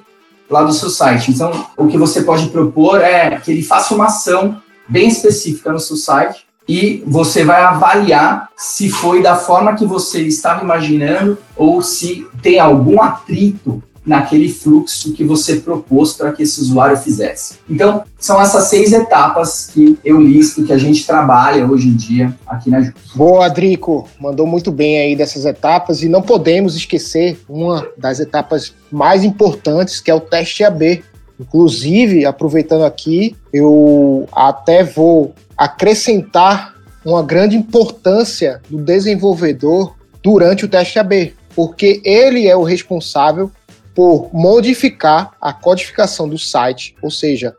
lá 0.50 0.64
do 0.64 0.72
seu 0.72 0.90
site. 0.90 1.30
Então, 1.30 1.68
o 1.76 1.86
que 1.86 1.96
você 1.96 2.22
pode 2.22 2.48
propor 2.48 3.00
é 3.00 3.38
que 3.38 3.52
ele 3.52 3.62
faça 3.62 3.94
uma 3.94 4.06
ação 4.06 4.60
bem 4.88 5.06
específica 5.06 5.72
no 5.72 5.78
seu 5.78 5.96
site 5.96 6.44
e 6.68 7.00
você 7.06 7.44
vai 7.44 7.62
avaliar 7.62 8.48
se 8.56 8.90
foi 8.90 9.22
da 9.22 9.36
forma 9.36 9.76
que 9.76 9.86
você 9.86 10.20
estava 10.22 10.64
imaginando 10.64 11.38
ou 11.56 11.80
se 11.80 12.26
tem 12.42 12.58
algum 12.58 13.00
atrito 13.00 13.80
naquele 14.04 14.48
fluxo 14.48 15.12
que 15.12 15.22
você 15.22 15.56
propôs 15.56 16.12
para 16.12 16.32
que 16.32 16.42
esse 16.42 16.60
usuário 16.60 16.96
fizesse. 16.96 17.54
Então, 17.70 18.02
são 18.18 18.40
essas 18.40 18.64
seis 18.64 18.92
etapas 18.92 19.70
que 19.72 19.98
eu 20.04 20.20
listo, 20.20 20.64
que 20.64 20.72
a 20.72 20.78
gente 20.78 21.06
trabalha 21.06 21.66
hoje 21.66 21.88
em 21.88 21.94
dia 21.94 22.36
aqui 22.46 22.68
na 22.68 22.80
Jus. 22.80 22.94
Boa, 23.14 23.48
Drico, 23.48 24.08
mandou 24.20 24.46
muito 24.46 24.72
bem 24.72 24.98
aí 24.98 25.16
dessas 25.16 25.44
etapas 25.44 26.02
e 26.02 26.08
não 26.08 26.22
podemos 26.22 26.74
esquecer 26.74 27.40
uma 27.48 27.86
das 27.96 28.18
etapas 28.18 28.74
mais 28.90 29.22
importantes, 29.22 30.00
que 30.00 30.10
é 30.10 30.14
o 30.14 30.20
teste 30.20 30.64
AB. 30.64 31.02
Inclusive, 31.38 32.24
aproveitando 32.24 32.84
aqui, 32.84 33.36
eu 33.52 34.28
até 34.32 34.84
vou 34.84 35.34
acrescentar 35.56 36.74
uma 37.04 37.22
grande 37.22 37.56
importância 37.56 38.60
do 38.68 38.78
desenvolvedor 38.78 39.94
durante 40.22 40.64
o 40.64 40.68
teste 40.68 40.98
AB, 40.98 41.34
porque 41.54 42.00
ele 42.04 42.46
é 42.46 42.56
o 42.56 42.62
responsável 42.62 43.50
por 43.94 44.30
modificar 44.32 45.32
a 45.40 45.52
codificação 45.52 46.28
do 46.28 46.38
site, 46.38 46.94
ou 47.02 47.10
seja, 47.10 47.54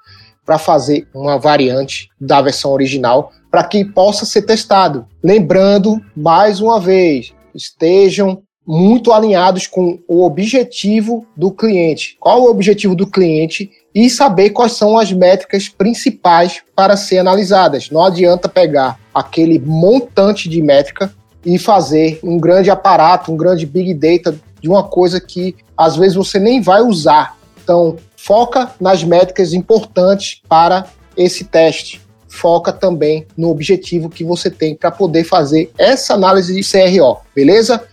para 0.46 0.58
fazer 0.58 1.08
uma 1.13 1.38
variante 1.38 2.10
da 2.20 2.42
versão 2.42 2.72
original 2.72 3.32
para 3.50 3.63
que 3.63 3.86
possa 3.86 4.25
ser 4.25 4.42
testado. 4.42 5.08
Lembrando, 5.24 6.02
mais 6.16 6.60
uma 6.60 6.80
vez, 6.80 7.34
estejam 7.54 8.42
muito 8.66 9.12
alinhados 9.12 9.68
com 9.68 10.00
o 10.08 10.24
objetivo 10.24 11.28
do 11.38 11.52
cliente. 11.52 12.18
Qual 12.20 12.42
o 12.42 12.50
objetivo 12.50 12.96
do 12.96 13.06
cliente 13.06 13.70
e 13.94 14.10
saber 14.10 14.50
quais 14.50 14.74
são 14.74 14.98
as 14.98 15.12
métricas 15.12 15.70
principais 15.70 16.62
para 16.75 16.98
ser 16.98 17.20
analisadas. 17.20 17.92
Não 17.92 18.04
adianta 18.04 18.50
pegar 18.50 19.00
aquele 19.13 19.60
montante 19.60 20.50
de 20.50 20.62
métrica 20.62 21.13
e 21.46 21.60
fazer 21.60 22.20
um 22.24 22.40
grande 22.40 22.72
aparato, 22.72 23.32
um 23.32 23.38
grande 23.38 23.66
big 23.66 23.94
data 23.94 24.36
de 24.63 24.70
uma 24.70 24.82
coisa 24.82 25.20
que 25.20 25.58
às 25.77 25.98
vezes 25.98 26.15
você 26.15 26.39
nem 26.39 26.62
vai 26.62 26.82
usar. 26.82 27.38
Então, 27.62 27.98
foca 28.15 28.72
nas 28.79 29.03
métricas 29.03 29.53
importantes 29.53 30.41
para 30.48 30.86
esse 31.17 31.43
teste. 31.43 32.01
Foca 32.29 32.72
também 32.72 33.27
no 33.38 33.50
objetivo 33.50 34.10
que 34.10 34.24
você 34.24 34.50
tem 34.50 34.74
para 34.74 34.89
poder 34.89 35.25
fazer 35.25 35.70
essa 35.77 36.13
análise 36.13 36.55
de 36.55 36.62
CRO, 36.62 37.17
beleza? 37.36 37.84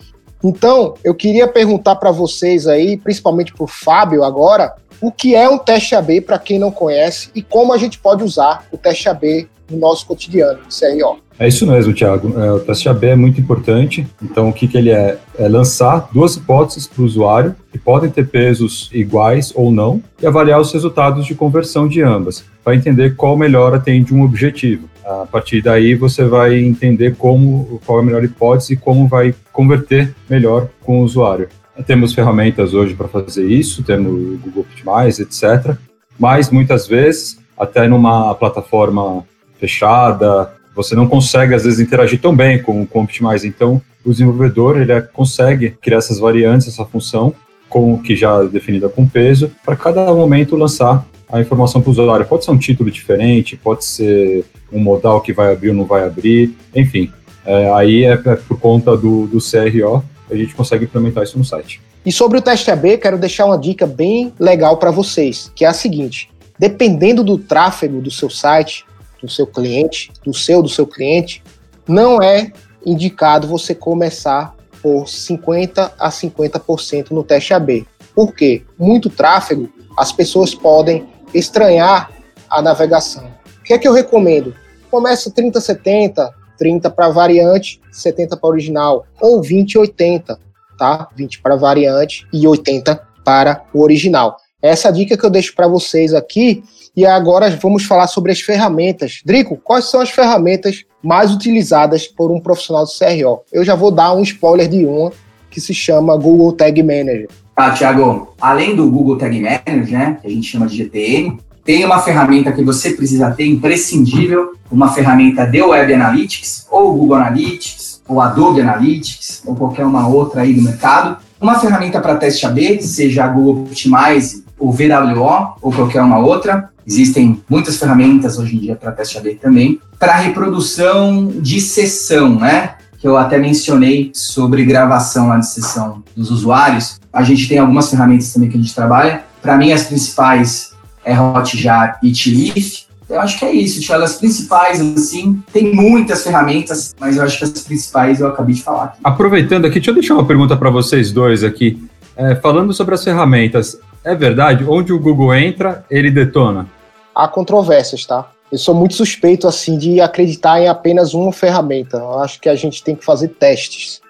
Então, 0.43 0.95
eu 1.03 1.15
queria 1.15 1.49
perguntar 1.49 1.97
para 1.97 2.13
vocês 2.13 2.69
aí, 2.69 2.97
principalmente 2.97 3.53
para 3.53 3.65
o 3.65 3.67
Fábio 3.67 4.23
agora, 4.23 4.75
o 5.01 5.11
que 5.11 5.35
é 5.35 5.49
um 5.49 5.59
teste 5.59 5.97
AB 5.97 6.21
para 6.21 6.39
quem 6.39 6.59
não 6.59 6.71
conhece 6.71 7.31
e 7.35 7.43
como 7.43 7.73
a 7.73 7.79
gente 7.79 7.99
pode 7.99 8.23
usar 8.23 8.65
o 8.71 8.79
teste 8.79 9.09
AB 9.09 9.49
no 9.71 9.79
nosso 9.79 10.07
cotidiano, 10.07 10.59
CRO. 10.69 11.19
É 11.39 11.49
isso 11.49 11.67
mesmo, 11.67 11.95
Thiago. 11.95 12.39
É, 12.39 12.53
o 12.53 12.61
teste 12.61 12.87
AB 12.87 13.07
é 13.07 13.17
muito 13.17 13.41
importante. 13.41 14.07
Então, 14.23 14.51
o 14.51 14.53
que, 14.53 14.69
que 14.69 14.77
ele 14.77 14.91
é? 14.91 15.17
É 15.39 15.49
lançar 15.49 16.09
duas 16.13 16.37
hipóteses 16.37 16.87
para 16.87 17.01
o 17.01 17.05
usuário, 17.07 17.57
que 17.73 17.79
podem 17.79 18.11
ter 18.11 18.29
pesos 18.29 18.91
iguais 18.93 19.51
ou 19.55 19.73
não, 19.73 20.03
e 20.21 20.27
avaliar 20.27 20.61
os 20.61 20.71
resultados 20.71 21.25
de 21.25 21.35
conversão 21.35 21.89
de 21.89 22.03
ambas, 22.03 22.45
para 22.63 22.75
entender 22.75 23.17
qual 23.17 23.39
melhor 23.39 23.75
atende 23.75 24.13
um 24.13 24.23
objetivo. 24.23 24.91
A 25.03 25.25
partir 25.25 25.63
daí, 25.63 25.95
você 25.95 26.25
vai 26.25 26.59
entender 26.59 27.17
como, 27.17 27.81
qual 27.87 27.99
é 27.99 28.03
a 28.03 28.05
melhor 28.05 28.23
hipótese 28.23 28.75
e 28.75 28.77
como 28.77 29.09
vai 29.09 29.35
converter 29.51 30.15
melhor 30.29 30.69
com 30.83 31.01
o 31.01 31.05
usuário. 31.05 31.49
Temos 31.87 32.13
ferramentas 32.13 32.75
hoje 32.75 32.95
para 32.95 33.09
fazer 33.09 33.47
isso, 33.47 33.83
temos 33.83 34.39
Google 34.41 34.67
etc. 35.09 35.75
Mas 36.19 36.51
muitas 36.51 36.87
vezes, 36.87 37.39
até 37.59 37.89
numa 37.89 38.35
plataforma 38.35 39.25
fechada, 39.61 40.51
você 40.75 40.95
não 40.95 41.07
consegue 41.07 41.55
às 41.55 41.65
vezes 41.65 41.79
interagir 41.79 42.21
tão 42.21 42.35
bem 42.35 42.63
com, 42.63 42.87
com 42.87 43.01
o 43.01 43.03
Optimize. 43.03 43.47
Então, 43.47 43.81
o 44.05 44.11
desenvolvedor 44.11 44.81
ele 44.81 44.93
é, 44.93 45.01
consegue 45.01 45.71
criar 45.83 45.99
essas 45.99 46.19
variantes, 46.19 46.69
essa 46.69 46.85
função, 46.85 47.35
com 47.69 47.99
que 47.99 48.17
já 48.17 48.43
é 48.43 48.47
definida 48.47 48.89
com 48.89 49.07
peso, 49.07 49.51
para 49.65 49.77
cada 49.77 50.13
momento 50.13 50.57
lançar 50.57 51.07
a 51.31 51.41
informação 51.41 51.81
para 51.81 51.89
o 51.89 51.93
usuário. 51.93 52.27
Pode 52.27 52.45
ser 52.45 52.51
um 52.51 52.59
título 52.59 52.91
diferente, 52.91 53.57
pode 53.57 53.85
ser 53.85 54.45
um 54.73 54.81
modal 54.81 55.21
que 55.21 55.33
vai 55.33 55.53
abrir 55.53 55.71
ou 55.71 55.75
não 55.75 55.85
vai 55.85 56.05
abrir, 56.05 56.57
enfim. 56.75 57.13
É, 57.45 57.73
aí 57.73 58.05
é, 58.05 58.13
é, 58.13 58.37
por 58.37 58.59
conta 58.59 58.97
do, 58.97 59.27
do 59.27 59.39
CRO 59.39 60.03
a 60.31 60.37
gente 60.37 60.55
consegue 60.55 60.85
implementar 60.85 61.25
isso 61.25 61.39
no 61.39 61.45
site. 61.45 61.81
E 62.05 62.13
sobre 62.13 62.39
o 62.39 62.43
teste 62.43 62.71
AB, 62.71 62.99
quero 62.99 63.19
deixar 63.19 63.47
uma 63.47 63.59
dica 63.59 63.87
bem 63.87 64.33
legal 64.39 64.77
para 64.77 64.91
vocês, 64.91 65.51
que 65.55 65.65
é 65.65 65.69
a 65.69 65.73
seguinte: 65.73 66.31
dependendo 66.59 67.23
do 67.23 67.37
tráfego 67.37 68.01
do 68.01 68.11
seu 68.11 68.31
site, 68.31 68.85
do 69.23 69.29
seu 69.29 69.47
cliente, 69.47 70.13
do 70.25 70.33
seu 70.35 70.63
do 70.63 70.69
seu 70.69 70.87
cliente, 70.87 71.43
não 71.87 72.23
é 72.23 72.53
indicado 72.85 73.47
você 73.47 73.75
começar 73.75 74.55
por 74.83 75.07
50 75.09 75.93
a 75.99 76.09
50% 76.09 77.11
no 77.11 77.23
teste 77.23 77.53
AB. 77.53 77.87
Por 78.15 78.35
quê? 78.35 78.63
Muito 78.79 79.11
tráfego, 79.11 79.69
as 79.97 80.13
pessoas 80.13 80.55
podem 80.55 81.07
estranhar 81.35 82.11
a 82.49 82.63
navegação. 82.63 83.31
O 83.61 83.63
que 83.63 83.75
é 83.75 83.79
que 83.79 83.87
eu 83.87 83.93
recomendo? 83.93 84.55
Começa 84.91 85.31
30 85.31 85.61
70, 85.61 86.35
30 86.59 86.91
para 86.91 87.09
variante, 87.09 87.81
70 87.93 88.37
para 88.37 88.49
original, 88.49 89.07
ou 89.21 89.43
20 89.43 89.79
80, 89.79 90.39
tá? 90.79 91.09
20 91.15 91.41
para 91.41 91.57
variante 91.57 92.27
e 92.33 92.47
80 92.47 93.01
para 93.25 93.65
o 93.73 93.83
original. 93.83 94.37
Essa 94.63 94.89
é 94.89 94.93
dica 94.93 95.17
que 95.17 95.25
eu 95.25 95.31
deixo 95.31 95.55
para 95.55 95.69
vocês 95.69 96.13
aqui. 96.13 96.63
E 97.01 97.07
agora 97.07 97.49
vamos 97.63 97.85
falar 97.85 98.07
sobre 98.09 98.31
as 98.31 98.43
ferramentas. 98.43 99.23
Drico, 99.25 99.57
quais 99.57 99.87
são 99.87 100.03
as 100.03 100.11
ferramentas 100.11 100.85
mais 101.03 101.33
utilizadas 101.33 102.07
por 102.07 102.31
um 102.31 102.39
profissional 102.39 102.85
de 102.85 102.93
CRO? 102.93 103.41
Eu 103.51 103.65
já 103.65 103.75
vou 103.75 103.91
dar 103.91 104.13
um 104.13 104.21
spoiler 104.21 104.69
de 104.69 104.85
uma 104.85 105.11
que 105.51 105.63
se 105.63 105.73
chama 105.73 106.15
Google 106.19 106.53
Tag 106.53 106.83
Manager. 106.83 107.29
Ah, 107.57 107.71
Tiago, 107.71 108.35
além 108.39 108.77
do 108.77 108.87
Google 108.91 109.17
Tag 109.17 109.35
Manager, 109.41 109.91
né, 109.91 110.19
que 110.21 110.27
a 110.27 110.31
gente 110.31 110.47
chama 110.47 110.67
de 110.67 110.77
GTM, 110.77 111.39
tem 111.65 111.87
uma 111.87 112.01
ferramenta 112.01 112.53
que 112.53 112.63
você 112.63 112.91
precisa 112.91 113.31
ter, 113.31 113.47
imprescindível, 113.47 114.53
uma 114.71 114.93
ferramenta 114.93 115.47
de 115.47 115.63
Web 115.63 115.95
Analytics, 115.95 116.67
ou 116.71 116.93
Google 116.93 117.17
Analytics, 117.17 118.03
ou 118.07 118.21
Adobe 118.21 118.61
Analytics, 118.61 119.43
ou 119.47 119.57
qualquer 119.57 119.87
uma 119.87 120.07
outra 120.07 120.43
aí 120.43 120.53
do 120.53 120.61
mercado. 120.61 121.17
Uma 121.41 121.59
ferramenta 121.59 121.99
para 121.99 122.17
teste 122.17 122.45
AB, 122.45 122.83
seja 122.83 123.25
a 123.25 123.29
Google 123.29 123.63
Optimize, 123.63 124.45
o 124.61 124.71
VWO, 124.71 125.55
ou 125.63 125.73
qualquer 125.73 126.03
uma 126.03 126.19
outra. 126.19 126.70
Existem 126.87 127.43
muitas 127.49 127.77
ferramentas 127.77 128.39
hoje 128.39 128.57
em 128.57 128.59
dia 128.61 128.77
para 128.77 128.93
teste 128.93 129.19
AB 129.19 129.37
também. 129.37 129.81
Para 129.99 130.17
reprodução 130.17 131.29
de 131.29 131.61
sessão, 131.61 132.39
né? 132.39 132.75
Que 132.99 133.07
eu 133.07 133.17
até 133.17 133.39
mencionei 133.39 134.11
sobre 134.15 134.65
gravação 134.65 135.29
lá 135.29 135.39
de 135.39 135.49
sessão 135.49 136.03
dos 136.17 136.31
usuários. 136.31 137.01
A 137.13 137.23
gente 137.23 137.49
tem 137.49 137.59
algumas 137.59 137.91
ferramentas 137.91 138.33
também 138.33 138.49
que 138.49 138.57
a 138.57 138.61
gente 138.61 138.75
trabalha. 138.75 139.25
Para 139.41 139.57
mim, 139.57 139.73
as 139.73 139.85
principais 139.85 140.73
é 141.05 141.19
Hotjar 141.19 141.99
e 142.03 142.13
Tirif. 142.13 142.85
Eu 143.09 143.21
acho 143.21 143.39
que 143.39 143.45
é 143.45 143.53
isso, 143.53 143.81
Thiago. 143.81 144.05
As 144.05 144.17
principais, 144.17 144.81
assim, 144.81 145.43
tem 145.53 145.75
muitas 145.75 146.23
ferramentas, 146.23 146.95
mas 147.01 147.17
eu 147.17 147.25
acho 147.25 147.39
que 147.39 147.45
as 147.45 147.51
principais 147.51 148.21
eu 148.21 148.29
acabei 148.29 148.55
de 148.55 148.63
falar. 148.63 148.85
Aqui. 148.85 148.99
Aproveitando 149.03 149.65
aqui, 149.65 149.75
deixa 149.75 149.91
eu 149.91 149.95
deixar 149.95 150.15
uma 150.15 150.25
pergunta 150.25 150.57
para 150.57 150.71
vocês 150.71 151.11
dois 151.11 151.43
aqui. 151.43 151.83
É, 152.17 152.37
falando 152.37 152.73
sobre 152.73 152.95
as 152.95 153.03
ferramentas, 153.03 153.77
é 154.05 154.15
verdade? 154.15 154.65
Onde 154.65 154.93
o 154.93 154.99
Google 154.99 155.35
entra, 155.35 155.85
ele 155.91 156.11
detona? 156.11 156.67
Há 157.15 157.29
controvérsias, 157.29 158.07
tá? 158.07 158.31
Eu 158.51 158.59
sou 158.59 158.75
muito 158.75 158.95
suspeito, 158.95 159.47
assim, 159.47 159.79
de 159.79 160.01
acreditar 160.01 160.61
em 160.61 160.69
apenas 160.69 161.15
uma 161.15 161.33
ferramenta. 161.33 161.99
Eu 161.99 162.19
acho 162.19 162.41
que 162.41 162.49
a 162.49 162.55
gente 162.55 162.83
tem 162.83 162.97
que 162.97 163.05
fazer 163.05 163.29
testes. 163.29 164.01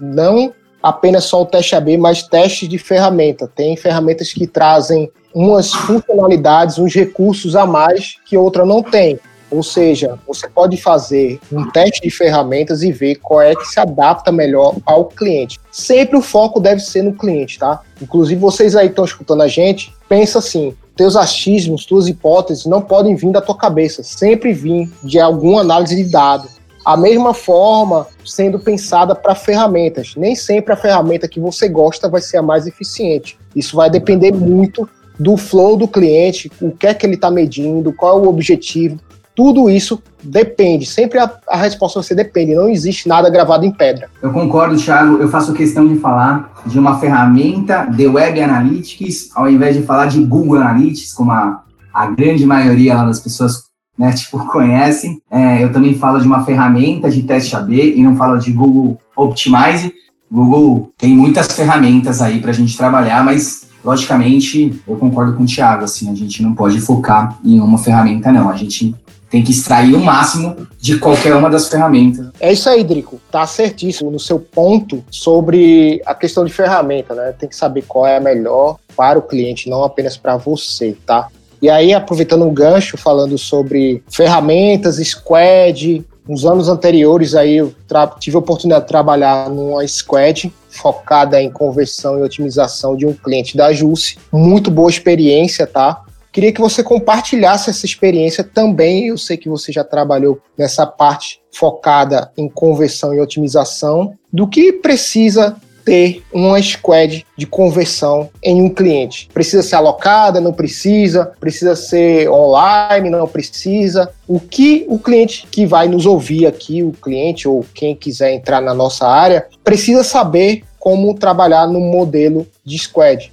Não 0.00 0.52
apenas 0.82 1.24
só 1.24 1.42
o 1.42 1.46
teste 1.46 1.74
AB, 1.74 1.96
mas 1.96 2.22
testes 2.22 2.68
de 2.68 2.78
ferramenta. 2.78 3.48
Tem 3.48 3.76
ferramentas 3.76 4.32
que 4.32 4.46
trazem 4.46 5.10
umas 5.34 5.72
funcionalidades, 5.72 6.78
uns 6.78 6.94
recursos 6.94 7.56
a 7.56 7.66
mais 7.66 8.16
que 8.24 8.36
outra 8.36 8.64
não 8.64 8.82
tem. 8.82 9.18
Ou 9.50 9.62
seja, 9.62 10.18
você 10.26 10.48
pode 10.48 10.76
fazer 10.76 11.40
um 11.52 11.68
teste 11.70 12.02
de 12.02 12.10
ferramentas 12.10 12.82
e 12.82 12.92
ver 12.92 13.16
qual 13.16 13.42
é 13.42 13.54
que 13.54 13.66
se 13.66 13.80
adapta 13.80 14.30
melhor 14.30 14.76
ao 14.86 15.06
cliente. 15.06 15.58
Sempre 15.72 16.16
o 16.16 16.22
foco 16.22 16.60
deve 16.60 16.80
ser 16.80 17.02
no 17.02 17.14
cliente, 17.14 17.58
tá? 17.58 17.80
Inclusive, 18.00 18.40
vocês 18.40 18.76
aí 18.76 18.86
estão 18.86 19.04
escutando 19.04 19.42
a 19.42 19.48
gente, 19.48 19.92
pensa 20.08 20.38
assim, 20.38 20.74
teus 20.96 21.16
achismos, 21.16 21.84
tuas 21.84 22.06
hipóteses 22.06 22.66
não 22.66 22.80
podem 22.80 23.16
vir 23.16 23.32
da 23.32 23.40
tua 23.40 23.56
cabeça, 23.56 24.02
sempre 24.02 24.52
vir 24.52 24.90
de 25.02 25.18
alguma 25.18 25.62
análise 25.62 25.96
de 25.96 26.10
dado. 26.10 26.48
A 26.84 26.96
mesma 26.96 27.34
forma 27.34 28.06
sendo 28.24 28.58
pensada 28.58 29.14
para 29.14 29.34
ferramentas. 29.34 30.14
Nem 30.16 30.34
sempre 30.34 30.72
a 30.72 30.76
ferramenta 30.76 31.28
que 31.28 31.40
você 31.40 31.68
gosta 31.68 32.08
vai 32.08 32.20
ser 32.20 32.38
a 32.38 32.42
mais 32.42 32.66
eficiente. 32.66 33.38
Isso 33.54 33.76
vai 33.76 33.90
depender 33.90 34.32
muito 34.32 34.88
do 35.18 35.36
flow 35.36 35.76
do 35.76 35.86
cliente, 35.86 36.50
o 36.60 36.70
que 36.70 36.86
é 36.86 36.94
que 36.94 37.04
ele 37.04 37.14
está 37.14 37.30
medindo, 37.30 37.92
qual 37.92 38.18
é 38.18 38.22
o 38.22 38.28
objetivo. 38.28 38.98
Tudo 39.40 39.70
isso 39.70 40.02
depende. 40.22 40.84
Sempre 40.84 41.18
a, 41.18 41.32
a 41.48 41.56
resposta 41.56 42.02
ser 42.02 42.14
depende. 42.14 42.54
Não 42.54 42.68
existe 42.68 43.08
nada 43.08 43.30
gravado 43.30 43.64
em 43.64 43.72
pedra. 43.72 44.10
Eu 44.20 44.30
concordo, 44.30 44.76
Thiago. 44.76 45.16
Eu 45.16 45.30
faço 45.30 45.54
questão 45.54 45.88
de 45.88 45.98
falar 45.98 46.52
de 46.66 46.78
uma 46.78 46.98
ferramenta 46.98 47.86
de 47.86 48.06
Web 48.06 48.38
Analytics, 48.38 49.30
ao 49.34 49.48
invés 49.48 49.74
de 49.74 49.82
falar 49.82 50.08
de 50.08 50.22
Google 50.22 50.58
Analytics, 50.58 51.14
como 51.14 51.32
a, 51.32 51.62
a 51.94 52.06
grande 52.08 52.44
maioria 52.44 52.96
das 52.96 53.18
pessoas 53.18 53.62
né, 53.96 54.12
tipo, 54.12 54.38
conhecem. 54.46 55.22
É, 55.30 55.64
eu 55.64 55.72
também 55.72 55.94
falo 55.94 56.20
de 56.20 56.26
uma 56.26 56.44
ferramenta 56.44 57.10
de 57.10 57.22
teste 57.22 57.56
AB 57.56 57.94
e 57.96 58.02
não 58.02 58.16
falo 58.16 58.36
de 58.36 58.52
Google 58.52 59.00
Optimize. 59.16 59.90
Google 60.30 60.92
tem 60.98 61.16
muitas 61.16 61.46
ferramentas 61.46 62.20
aí 62.20 62.42
para 62.42 62.50
a 62.50 62.54
gente 62.54 62.76
trabalhar, 62.76 63.24
mas 63.24 63.66
logicamente 63.82 64.78
eu 64.86 64.96
concordo 64.96 65.32
com 65.32 65.44
o 65.44 65.46
Thiago, 65.46 65.84
assim, 65.84 66.10
a 66.10 66.14
gente 66.14 66.42
não 66.42 66.54
pode 66.54 66.78
focar 66.78 67.38
em 67.42 67.58
uma 67.58 67.78
ferramenta, 67.78 68.30
não. 68.30 68.50
A 68.50 68.54
gente 68.54 68.94
tem 69.30 69.42
que 69.44 69.52
extrair 69.52 69.94
o 69.94 70.00
máximo 70.00 70.66
de 70.78 70.98
qualquer 70.98 71.34
uma 71.36 71.48
das 71.48 71.68
ferramentas. 71.68 72.28
É 72.40 72.52
isso 72.52 72.68
aí, 72.68 72.82
Drico. 72.82 73.20
Tá 73.30 73.46
certíssimo 73.46 74.10
no 74.10 74.18
seu 74.18 74.40
ponto 74.40 75.04
sobre 75.10 76.02
a 76.04 76.14
questão 76.14 76.44
de 76.44 76.52
ferramenta, 76.52 77.14
né? 77.14 77.32
Tem 77.38 77.48
que 77.48 77.56
saber 77.56 77.84
qual 77.86 78.06
é 78.06 78.16
a 78.16 78.20
melhor 78.20 78.76
para 78.96 79.18
o 79.18 79.22
cliente, 79.22 79.70
não 79.70 79.84
apenas 79.84 80.16
para 80.16 80.36
você, 80.36 80.96
tá? 81.06 81.28
E 81.62 81.70
aí, 81.70 81.92
aproveitando 81.92 82.44
um 82.44 82.52
gancho, 82.52 82.96
falando 82.96 83.36
sobre 83.38 84.02
ferramentas, 84.10 84.96
squad, 84.96 86.04
nos 86.26 86.46
anos 86.46 86.68
anteriores 86.68 87.34
aí 87.34 87.56
eu 87.56 87.74
tive 88.20 88.36
a 88.36 88.38
oportunidade 88.38 88.84
de 88.84 88.88
trabalhar 88.88 89.50
numa 89.50 89.86
squad 89.86 90.52
focada 90.68 91.42
em 91.42 91.50
conversão 91.50 92.18
e 92.18 92.22
otimização 92.22 92.96
de 92.96 93.04
um 93.04 93.12
cliente 93.12 93.56
da 93.56 93.72
JUSE. 93.72 94.16
Muito 94.32 94.70
boa 94.70 94.88
experiência, 94.88 95.66
tá? 95.66 96.02
Queria 96.32 96.52
que 96.52 96.60
você 96.60 96.82
compartilhasse 96.82 97.70
essa 97.70 97.84
experiência 97.84 98.44
também. 98.44 99.08
Eu 99.08 99.18
sei 99.18 99.36
que 99.36 99.48
você 99.48 99.72
já 99.72 99.82
trabalhou 99.82 100.40
nessa 100.56 100.86
parte 100.86 101.40
focada 101.52 102.30
em 102.36 102.48
conversão 102.48 103.12
e 103.12 103.20
otimização, 103.20 104.14
do 104.32 104.46
que 104.46 104.72
precisa 104.72 105.56
ter 105.84 106.22
uma 106.32 106.60
squad 106.62 107.26
de 107.36 107.46
conversão 107.46 108.28
em 108.42 108.62
um 108.62 108.68
cliente. 108.68 109.28
Precisa 109.34 109.62
ser 109.62 109.74
alocada, 109.74 110.40
não 110.40 110.52
precisa, 110.52 111.32
precisa 111.40 111.74
ser 111.74 112.30
online, 112.30 113.10
não 113.10 113.26
precisa. 113.26 114.12
O 114.28 114.38
que 114.38 114.86
o 114.88 114.98
cliente 114.98 115.48
que 115.50 115.66
vai 115.66 115.88
nos 115.88 116.06
ouvir 116.06 116.46
aqui, 116.46 116.82
o 116.82 116.92
cliente 116.92 117.48
ou 117.48 117.66
quem 117.74 117.96
quiser 117.96 118.32
entrar 118.32 118.60
na 118.60 118.74
nossa 118.74 119.08
área, 119.08 119.46
precisa 119.64 120.04
saber 120.04 120.62
como 120.78 121.14
trabalhar 121.14 121.66
no 121.66 121.80
modelo 121.80 122.46
de 122.64 122.78
squad. 122.78 123.32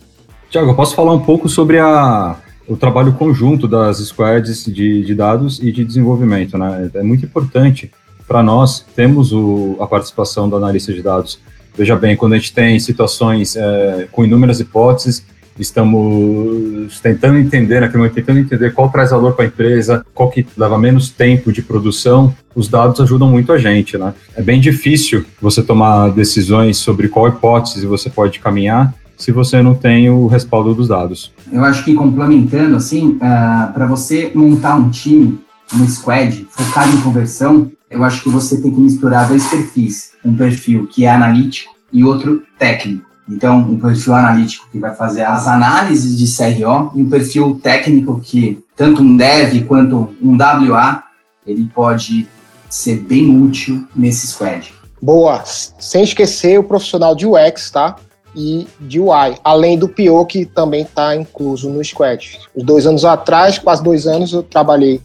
Tiago, 0.49 0.71
eu 0.71 0.75
posso 0.75 0.95
falar 0.95 1.13
um 1.13 1.19
pouco 1.19 1.47
sobre 1.47 1.77
a, 1.77 2.37
o 2.67 2.75
trabalho 2.75 3.13
conjunto 3.13 3.67
das 3.67 3.97
squads 3.99 4.65
de, 4.65 5.03
de 5.03 5.15
dados 5.15 5.59
e 5.59 5.71
de 5.71 5.85
desenvolvimento. 5.85 6.57
Né? 6.57 6.91
É 6.93 7.03
muito 7.03 7.25
importante 7.25 7.89
para 8.27 8.43
nós, 8.43 8.85
temos 8.95 9.31
o, 9.31 9.77
a 9.79 9.87
participação 9.87 10.49
do 10.49 10.57
analista 10.57 10.91
de 10.93 11.01
dados. 11.01 11.39
Veja 11.77 11.95
bem, 11.95 12.17
quando 12.17 12.33
a 12.33 12.37
gente 12.37 12.53
tem 12.53 12.77
situações 12.79 13.55
é, 13.55 14.07
com 14.11 14.25
inúmeras 14.25 14.59
hipóteses, 14.59 15.25
estamos 15.57 16.99
tentando 16.99 17.37
entender, 17.37 17.79
naquele 17.79 17.99
momento, 17.99 18.15
tentando 18.15 18.39
entender 18.39 18.73
qual 18.73 18.89
traz 18.89 19.11
valor 19.11 19.33
para 19.33 19.45
a 19.45 19.47
empresa, 19.47 20.05
qual 20.13 20.29
que 20.29 20.45
leva 20.57 20.77
menos 20.77 21.09
tempo 21.09 21.51
de 21.51 21.61
produção, 21.61 22.35
os 22.53 22.67
dados 22.67 22.99
ajudam 22.99 23.29
muito 23.29 23.51
a 23.51 23.57
gente, 23.57 23.97
né? 23.97 24.13
É 24.35 24.41
bem 24.41 24.59
difícil 24.59 25.25
você 25.41 25.63
tomar 25.63 26.09
decisões 26.09 26.77
sobre 26.77 27.07
qual 27.07 27.27
hipótese 27.27 27.85
você 27.85 28.09
pode 28.09 28.39
caminhar 28.39 28.93
se 29.17 29.31
você 29.31 29.61
não 29.61 29.73
tem 29.73 30.09
o 30.09 30.27
respaldo 30.27 30.73
dos 30.73 30.87
dados. 30.87 31.33
Eu 31.51 31.65
acho 31.65 31.83
que 31.83 31.93
complementando, 31.95 32.75
assim, 32.75 33.13
uh, 33.13 33.19
ah, 33.21 33.71
para 33.73 33.87
você 33.87 34.31
montar 34.33 34.75
um 34.75 34.89
time, 34.89 35.39
um 35.73 35.87
squad 35.87 36.47
focado 36.51 36.95
em 36.95 37.01
conversão, 37.01 37.71
eu 37.89 38.03
acho 38.03 38.23
que 38.23 38.29
você 38.29 38.61
tem 38.61 38.71
que 38.71 38.79
misturar 38.79 39.27
dois 39.27 39.47
perfis. 39.47 40.11
Um 40.23 40.35
perfil 40.35 40.87
que 40.87 41.05
é 41.05 41.09
analítico 41.09 41.73
e 41.91 42.03
outro 42.03 42.43
técnico. 42.59 43.05
Então, 43.29 43.59
um 43.59 43.77
perfil 43.77 44.13
analítico 44.13 44.67
que 44.71 44.79
vai 44.79 44.95
fazer 44.95 45.23
as 45.23 45.47
análises 45.47 46.17
de 46.17 46.25
CRO 46.25 46.91
e 46.95 47.01
um 47.01 47.09
perfil 47.09 47.59
técnico 47.61 48.21
que 48.21 48.63
tanto 48.75 49.01
um 49.01 49.17
dev 49.17 49.65
quanto 49.65 50.15
um 50.21 50.37
WA, 50.37 51.03
ele 51.45 51.69
pode 51.73 52.27
ser 52.69 53.01
bem 53.01 53.41
útil 53.41 53.85
nesse 53.95 54.27
squad. 54.27 54.73
Boa, 55.01 55.43
sem 55.45 56.03
esquecer 56.03 56.59
o 56.59 56.63
profissional 56.63 57.15
de 57.15 57.25
UX, 57.25 57.69
tá? 57.69 57.97
E 58.39 58.67
de 58.79 58.99
UI, 58.99 59.35
além 59.43 59.79
do 59.79 59.89
PO 59.89 60.23
que 60.27 60.45
também 60.45 60.83
está 60.83 61.15
incluso 61.15 61.71
no 61.71 61.83
squad. 61.83 62.39
Os 62.55 62.63
dois 62.63 62.85
anos 62.85 63.03
atrás, 63.03 63.57
quase 63.57 63.83
dois 63.83 64.05
anos, 64.05 64.31
eu 64.31 64.43
trabalhei 64.43 65.01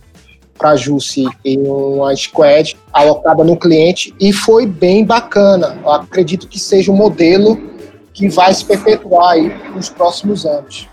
para 0.59 0.71
a 0.71 0.77
Jusce 0.77 1.25
em 1.43 1.59
uma 1.67 2.15
squad 2.15 2.77
alocada 2.93 3.43
no 3.43 3.57
cliente 3.57 4.15
e 4.21 4.35
foi 4.35 4.67
bem 4.67 5.03
bacana. 5.03 5.79
Eu 5.83 5.91
acredito 5.91 6.47
que 6.47 6.59
seja 6.59 6.93
um 6.93 6.97
modelo 6.97 7.59
que 8.13 8.29
vai 8.29 8.53
se 8.53 8.65
perpetuar 8.67 9.33
aí 9.33 9.51
nos 9.75 9.89
próximos 9.89 10.45
anos. 10.45 10.87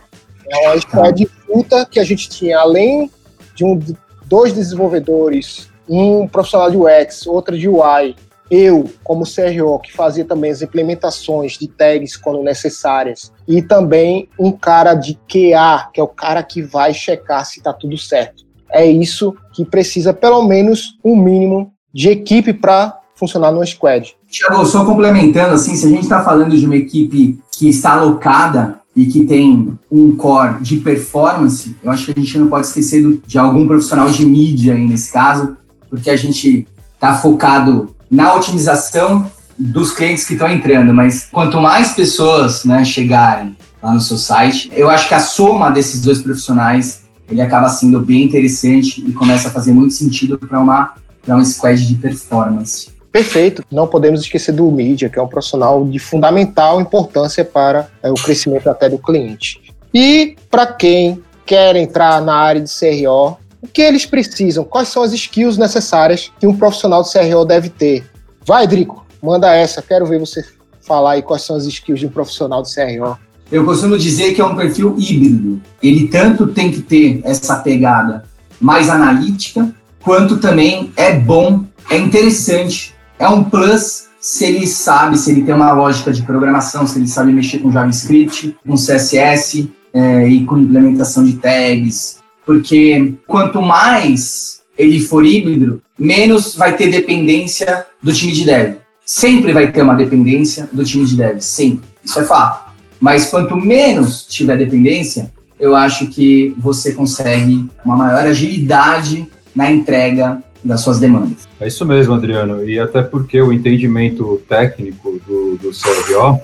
É 0.50 0.70
uma 0.70 0.80
squad 0.80 1.26
fruta 1.46 1.86
que 1.86 2.00
a 2.00 2.04
gente 2.06 2.30
tinha, 2.30 2.58
além 2.58 3.12
de 3.54 3.66
um, 3.66 3.78
dois 4.26 4.54
desenvolvedores, 4.54 5.70
um 5.88 6.28
profissional 6.28 6.72
de 6.72 6.78
UX, 6.78 7.28
outro 7.28 7.58
de 7.58 7.68
UI, 7.68 8.16
eu, 8.50 8.90
como 9.04 9.24
CRO, 9.24 9.80
que 9.80 9.94
fazia 9.94 10.26
também 10.26 10.52
as 10.52 10.62
implementações 10.62 11.54
de 11.54 11.68
tags 11.68 12.18
quando 12.18 12.44
necessárias, 12.44 13.32
e 13.48 13.62
também 13.62 14.28
um 14.40 14.52
cara 14.52 14.94
de 14.96 15.14
QA, 15.28 15.90
que 15.94 16.00
é 16.00 16.04
o 16.04 16.08
cara 16.08 16.42
que 16.44 16.62
vai 16.62 16.94
checar 16.94 17.46
se 17.46 17.60
está 17.60 17.72
tudo 17.74 17.98
certo. 17.98 18.44
É 18.72 18.86
isso 18.86 19.36
que 19.54 19.66
precisa, 19.66 20.14
pelo 20.14 20.44
menos, 20.44 20.98
um 21.04 21.16
mínimo 21.16 21.72
de 21.94 22.10
equipe 22.10 22.54
para 22.54 23.00
funcionar 23.16 23.52
no 23.52 23.66
squad. 23.66 24.16
Tiago, 24.30 24.66
só 24.66 24.86
complementando, 24.86 25.56
assim, 25.56 25.76
se 25.76 25.86
a 25.86 25.90
gente 25.90 26.04
está 26.04 26.24
falando 26.24 26.56
de 26.56 26.66
uma 26.66 26.76
equipe 26.76 27.40
que 27.52 27.68
está 27.68 27.94
alocada 27.94 28.80
e 28.96 29.06
que 29.06 29.26
tem 29.26 29.78
um 29.92 30.16
core 30.16 30.62
de 30.62 30.78
performance, 30.78 31.76
eu 31.84 31.92
acho 31.92 32.06
que 32.06 32.20
a 32.20 32.24
gente 32.24 32.38
não 32.38 32.48
pode 32.48 32.68
esquecer 32.68 33.20
de 33.26 33.38
algum 33.38 33.68
profissional 33.68 34.10
de 34.10 34.26
mídia 34.26 34.74
aí 34.74 34.88
nesse 34.88 35.12
caso, 35.12 35.58
porque 35.90 36.10
a 36.10 36.16
gente 36.16 36.68
está 36.94 37.16
focado 37.16 37.96
na 38.10 38.34
otimização 38.34 39.30
dos 39.58 39.92
clientes 39.92 40.26
que 40.26 40.34
estão 40.34 40.50
entrando, 40.50 40.94
mas 40.94 41.28
quanto 41.32 41.60
mais 41.60 41.94
pessoas 41.94 42.64
né, 42.64 42.84
chegarem 42.86 43.56
lá 43.82 43.94
no 43.94 44.00
seu 44.00 44.18
site, 44.18 44.72
eu 44.74 44.90
acho 44.90 45.08
que 45.08 45.14
a 45.14 45.20
soma 45.20 45.70
desses 45.70 46.02
dois 46.02 46.22
profissionais 46.22 47.02
ele 47.30 47.42
acaba 47.42 47.70
sendo 47.70 48.00
bem 48.00 48.24
interessante 48.24 49.04
e 49.08 49.12
começa 49.12 49.50
a 49.50 49.52
fazer 49.52 49.72
muito 49.72 49.94
sentido 49.94 50.38
para 50.38 50.60
uma 50.60 50.94
para 51.22 51.36
um 51.36 51.46
squad 51.46 51.86
de 51.86 51.96
performance. 51.96 52.90
Perfeito. 53.12 53.64
Não 53.72 53.88
podemos 53.88 54.22
esquecer 54.22 54.52
do 54.52 54.70
mídia, 54.72 55.10
que 55.10 55.20
é 55.20 55.22
um 55.22 55.28
profissional 55.28 55.86
de 55.86 56.00
fundamental 56.00 56.80
importância 56.80 57.44
para 57.44 57.88
é, 58.02 58.10
o 58.10 58.16
crescimento 58.16 58.70
até 58.70 58.90
do 58.90 58.98
cliente. 58.98 59.62
E 59.94 60.36
para 60.50 60.68
quem 60.68 61.22
quer 61.46 61.76
entrar 61.76 62.22
na 62.22 62.36
área 62.36 62.62
de 62.62 62.70
CRO, 62.70 63.38
o 63.62 63.68
que 63.68 63.82
eles 63.82 64.06
precisam? 64.06 64.64
Quais 64.64 64.88
são 64.88 65.04
as 65.04 65.14
skills 65.14 65.58
necessárias 65.58 66.32
que 66.40 66.48
um 66.48 66.56
profissional 66.56 67.04
de 67.04 67.12
CRO 67.12 67.46
deve 67.46 67.70
ter? 67.70 68.10
Vai, 68.46 68.66
Drico, 68.66 69.06
manda 69.22 69.54
essa. 69.54 69.82
Quero 69.82 70.06
ver 70.06 70.20
você 70.20 70.44
falar 70.82 71.12
aí 71.12 71.22
quais 71.22 71.44
são 71.44 71.56
as 71.56 71.66
skills 71.66 72.00
de 72.00 72.08
um 72.08 72.10
profissional 72.10 72.64
de 72.64 72.74
CRO. 72.74 73.18
Eu 73.52 73.66
costumo 73.66 73.98
dizer 73.98 74.34
que 74.34 74.42
é 74.42 74.46
um 74.46 74.56
perfil 74.56 74.96
híbrido. 74.98 75.62
Ele 75.82 76.08
tanto 76.08 76.48
tem 76.48 76.72
que 76.72 76.82
ter 76.82 77.22
essa 77.24 77.58
pegada 77.58 78.24
mais 78.62 78.90
analítica, 78.90 79.74
quanto 80.02 80.38
também 80.38 80.92
é 80.96 81.14
bom, 81.14 81.64
é 81.90 81.98
interessante, 81.98 82.94
é 83.18 83.28
um 83.28 83.44
plus 83.44 84.08
se 84.20 84.46
ele 84.46 84.68
sabe, 84.68 85.18
se 85.18 85.32
ele 85.32 85.44
tem 85.44 85.56
uma 85.56 85.72
lógica 85.72 86.12
de 86.12 86.22
programação, 86.22 86.86
se 86.86 87.00
ele 87.00 87.08
sabe 87.08 87.32
mexer 87.32 87.60
com 87.60 87.72
JavaScript, 87.72 88.56
com 88.68 88.76
CSS 88.76 89.70
é, 89.94 90.28
e 90.28 90.46
com 90.46 90.58
implementação 90.58 91.24
de 91.24 91.34
tags, 91.34 92.19
porque 92.50 93.14
quanto 93.28 93.62
mais 93.62 94.62
ele 94.76 95.00
for 95.00 95.24
híbrido, 95.24 95.84
menos 95.96 96.56
vai 96.56 96.76
ter 96.76 96.90
dependência 96.90 97.86
do 98.02 98.12
time 98.12 98.32
de 98.32 98.44
dev. 98.44 98.78
Sempre 99.06 99.54
vai 99.54 99.72
ter 99.72 99.84
uma 99.84 99.94
dependência 99.94 100.68
do 100.74 100.84
time 100.84 101.06
de 101.06 101.16
dev, 101.16 101.40
sempre. 101.42 101.88
Isso 102.04 102.20
é 102.20 102.24
fato. 102.24 102.74
Mas 103.00 103.30
quanto 103.30 103.56
menos 103.56 104.26
tiver 104.26 104.58
dependência, 104.58 105.32
eu 105.60 105.76
acho 105.76 106.08
que 106.08 106.56
você 106.58 106.92
consegue 106.92 107.70
uma 107.86 107.96
maior 107.96 108.26
agilidade 108.26 109.28
na 109.56 109.72
entrega 109.72 110.42
das 110.64 110.82
suas 110.82 111.00
demandas. 111.00 111.48
É 111.60 111.68
isso 111.68 111.86
mesmo, 111.86 112.16
Adriano. 112.16 112.68
E 112.68 112.80
até 112.80 113.04
porque 113.04 113.40
o 113.40 113.54
entendimento 113.54 114.42
técnico 114.50 115.22
do, 115.28 115.56
do 115.58 115.70
CRO 115.70 116.42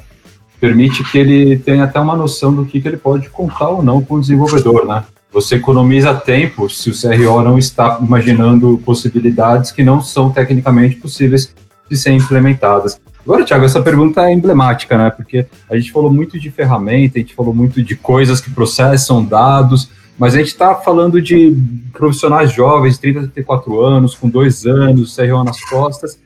permite 0.60 1.04
que 1.04 1.18
ele 1.18 1.58
tenha 1.58 1.86
até 1.86 2.00
uma 2.00 2.16
noção 2.16 2.54
do 2.54 2.64
que, 2.64 2.80
que 2.80 2.88
ele 2.88 2.98
pode 2.98 3.28
contar 3.32 3.70
ou 3.70 3.82
não 3.82 4.04
com 4.04 4.16
o 4.16 4.22
desenvolvedor, 4.22 4.86
né? 4.86 5.04
Você 5.36 5.56
economiza 5.56 6.16
tempo 6.16 6.70
se 6.70 6.90
o 6.90 6.94
CRO 6.94 7.42
não 7.42 7.58
está 7.58 8.00
imaginando 8.02 8.82
possibilidades 8.86 9.70
que 9.70 9.84
não 9.84 10.00
são 10.00 10.32
tecnicamente 10.32 10.96
possíveis 10.96 11.54
de 11.90 11.98
serem 11.98 12.20
implementadas. 12.20 13.02
Agora, 13.22 13.44
Thiago, 13.44 13.66
essa 13.66 13.82
pergunta 13.82 14.22
é 14.22 14.32
emblemática, 14.32 14.98
né? 14.98 15.10
Porque 15.10 15.46
a 15.70 15.76
gente 15.76 15.92
falou 15.92 16.10
muito 16.10 16.40
de 16.40 16.50
ferramenta, 16.50 17.18
a 17.18 17.22
gente 17.22 17.36
falou 17.36 17.54
muito 17.54 17.84
de 17.84 17.98
coisas 17.98 18.40
que 18.40 18.50
processam 18.50 19.26
dados, 19.26 19.92
mas 20.18 20.36
a 20.36 20.38
gente 20.38 20.48
está 20.48 20.74
falando 20.74 21.22
de 21.22 21.54
profissionais 21.92 22.54
jovens, 22.54 22.98
30 22.98 23.20
a 23.20 23.24
34 23.24 23.82
anos, 23.82 24.16
com 24.16 24.30
dois 24.30 24.66
anos, 24.66 25.18
CRO 25.18 25.44
nas 25.44 25.62
costas, 25.66 26.18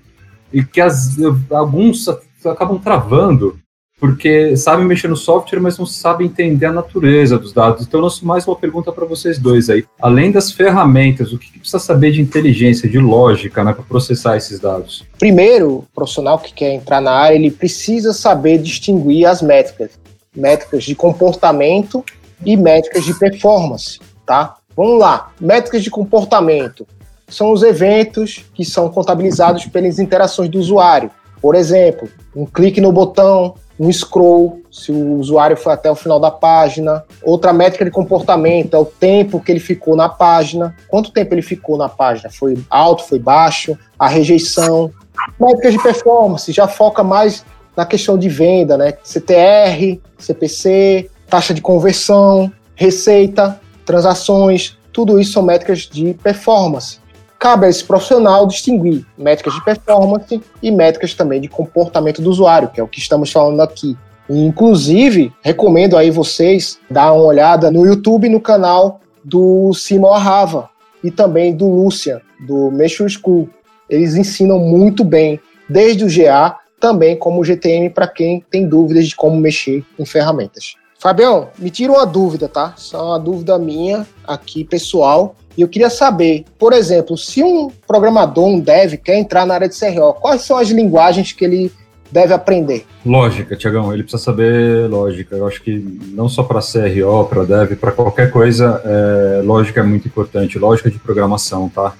e 0.53 0.63
que 0.63 0.79
as, 0.79 1.17
alguns 1.49 2.07
acabam 2.45 2.77
travando, 2.77 3.57
porque 3.99 4.55
sabem 4.55 4.85
mexer 4.85 5.07
no 5.07 5.15
software, 5.15 5.59
mas 5.59 5.77
não 5.77 5.85
sabem 5.85 6.27
entender 6.27 6.67
a 6.67 6.71
natureza 6.71 7.37
dos 7.37 7.51
dados. 7.51 7.85
Então, 7.85 7.99
eu 7.99 8.03
lanço 8.03 8.25
mais 8.25 8.47
uma 8.47 8.55
pergunta 8.55 8.91
para 8.91 9.05
vocês 9.05 9.37
dois 9.37 9.69
aí. 9.69 9.83
Além 10.01 10.31
das 10.31 10.51
ferramentas, 10.51 11.33
o 11.33 11.37
que 11.37 11.59
precisa 11.59 11.79
saber 11.79 12.11
de 12.11 12.21
inteligência, 12.21 12.89
de 12.89 12.97
lógica, 12.97 13.63
né, 13.63 13.73
para 13.73 13.83
processar 13.83 14.37
esses 14.37 14.59
dados? 14.59 15.05
Primeiro, 15.17 15.69
o 15.69 15.85
profissional 15.93 16.39
que 16.39 16.53
quer 16.53 16.73
entrar 16.73 17.01
na 17.01 17.11
área, 17.11 17.35
ele 17.35 17.51
precisa 17.51 18.13
saber 18.13 18.59
distinguir 18.59 19.25
as 19.25 19.41
métricas. 19.41 19.99
Métricas 20.33 20.83
de 20.83 20.95
comportamento 20.95 22.03
e 22.45 22.55
métricas 22.55 23.03
de 23.03 23.13
performance, 23.19 23.99
tá? 24.25 24.55
Vamos 24.77 24.99
lá, 24.99 25.31
métricas 25.41 25.83
de 25.83 25.89
comportamento. 25.89 26.87
são 27.29 27.51
os 27.51 27.63
eventos 27.63 28.45
que 28.53 28.65
são 28.65 28.89
contabilizados 28.89 29.65
pelas 29.65 29.99
interações 29.99 30.49
do 30.49 30.59
usuário. 30.59 31.11
Por 31.41 31.55
exemplo, 31.55 32.09
um 32.35 32.45
clique 32.45 32.81
no 32.81 32.91
botão, 32.91 33.55
um 33.79 33.91
scroll, 33.91 34.61
se 34.69 34.91
o 34.91 35.13
usuário 35.17 35.55
foi 35.55 35.71
até 35.71 35.89
o 35.89 35.95
final 35.95 36.19
da 36.19 36.29
página. 36.29 37.03
Outra 37.23 37.53
métrica 37.53 37.85
de 37.85 37.91
comportamento 37.91 38.75
é 38.75 38.77
o 38.77 38.85
tempo 38.85 39.39
que 39.39 39.51
ele 39.51 39.59
ficou 39.59 39.95
na 39.95 40.09
página. 40.09 40.75
Quanto 40.89 41.11
tempo 41.11 41.33
ele 41.33 41.41
ficou 41.41 41.77
na 41.77 41.87
página? 41.87 42.29
Foi 42.29 42.57
alto, 42.69 43.03
foi 43.03 43.19
baixo? 43.19 43.77
A 43.97 44.07
rejeição. 44.07 44.91
Métricas 45.39 45.73
de 45.73 45.81
performance 45.81 46.51
já 46.51 46.67
foca 46.67 47.03
mais 47.03 47.45
na 47.75 47.85
questão 47.85 48.17
de 48.17 48.27
venda, 48.27 48.77
né? 48.77 48.93
CTR, 49.03 49.99
CPC, 50.17 51.09
taxa 51.29 51.53
de 51.53 51.61
conversão, 51.61 52.51
receita, 52.75 53.59
transações, 53.85 54.77
tudo 54.91 55.19
isso 55.19 55.33
são 55.33 55.43
métricas 55.43 55.79
de 55.79 56.13
performance. 56.15 56.99
Cabe 57.39 57.67
a 57.67 57.69
esse 57.69 57.85
profissional 57.85 58.45
distinguir 58.45 59.05
métricas 59.17 59.53
de 59.53 59.63
performance 59.63 60.41
e 60.61 60.69
métricas 60.69 61.13
também 61.13 61.39
de 61.39 61.47
comportamento 61.47 62.21
do 62.21 62.29
usuário, 62.29 62.69
que 62.69 62.81
é 62.81 62.83
o 62.83 62.87
que 62.87 62.99
estamos 62.99 63.31
falando 63.31 63.61
aqui. 63.61 63.97
Inclusive, 64.29 65.33
recomendo 65.41 65.97
aí 65.97 66.11
vocês 66.11 66.77
dar 66.91 67.13
uma 67.13 67.23
olhada 67.23 67.71
no 67.71 67.85
YouTube, 67.85 68.27
no 68.27 68.41
canal 68.41 68.99
do 69.23 69.73
Simon 69.73 70.13
Arrava 70.13 70.69
e 71.01 71.09
também 71.09 71.55
do 71.55 71.65
Lucian, 71.65 72.19
do 72.45 72.69
Measure 72.71 73.09
School. 73.09 73.49
Eles 73.89 74.15
ensinam 74.15 74.59
muito 74.59 75.05
bem, 75.05 75.39
desde 75.67 76.03
o 76.03 76.07
GA, 76.07 76.57
também 76.79 77.17
como 77.17 77.43
GTM 77.43 77.89
para 77.89 78.07
quem 78.07 78.43
tem 78.51 78.67
dúvidas 78.67 79.07
de 79.07 79.15
como 79.15 79.39
mexer 79.39 79.83
em 79.97 80.05
ferramentas. 80.05 80.75
Fabião, 80.99 81.47
me 81.57 81.69
tira 81.69 81.93
uma 81.93 82.05
dúvida, 82.05 82.49
tá? 82.49 82.73
Só 82.75 83.07
uma 83.07 83.19
dúvida 83.19 83.57
minha 83.57 84.05
aqui, 84.27 84.65
pessoal. 84.65 85.35
E 85.59 85.61
eu 85.61 85.67
queria 85.67 85.89
saber, 85.89 86.45
por 86.57 86.71
exemplo, 86.71 87.17
se 87.17 87.43
um 87.43 87.69
programador, 87.85 88.47
um 88.47 88.61
dev, 88.61 88.93
quer 88.93 89.17
entrar 89.17 89.45
na 89.45 89.55
área 89.55 89.67
de 89.67 89.77
CRO, 89.77 90.13
quais 90.13 90.43
são 90.43 90.57
as 90.57 90.69
linguagens 90.69 91.33
que 91.33 91.43
ele 91.43 91.69
deve 92.09 92.33
aprender? 92.33 92.85
Lógica, 93.05 93.57
Tiagão, 93.57 93.91
ele 93.93 94.03
precisa 94.03 94.23
saber 94.23 94.89
lógica. 94.89 95.35
Eu 95.35 95.45
acho 95.45 95.61
que 95.61 95.77
não 96.13 96.29
só 96.29 96.43
para 96.43 96.61
CRO, 96.61 97.25
para 97.25 97.43
dev, 97.43 97.75
para 97.75 97.91
qualquer 97.91 98.31
coisa, 98.31 98.81
é, 98.85 99.41
lógica 99.43 99.81
é 99.81 99.83
muito 99.83 100.07
importante, 100.07 100.57
lógica 100.57 100.89
de 100.89 100.97
programação, 100.97 101.67
tá? 101.67 101.93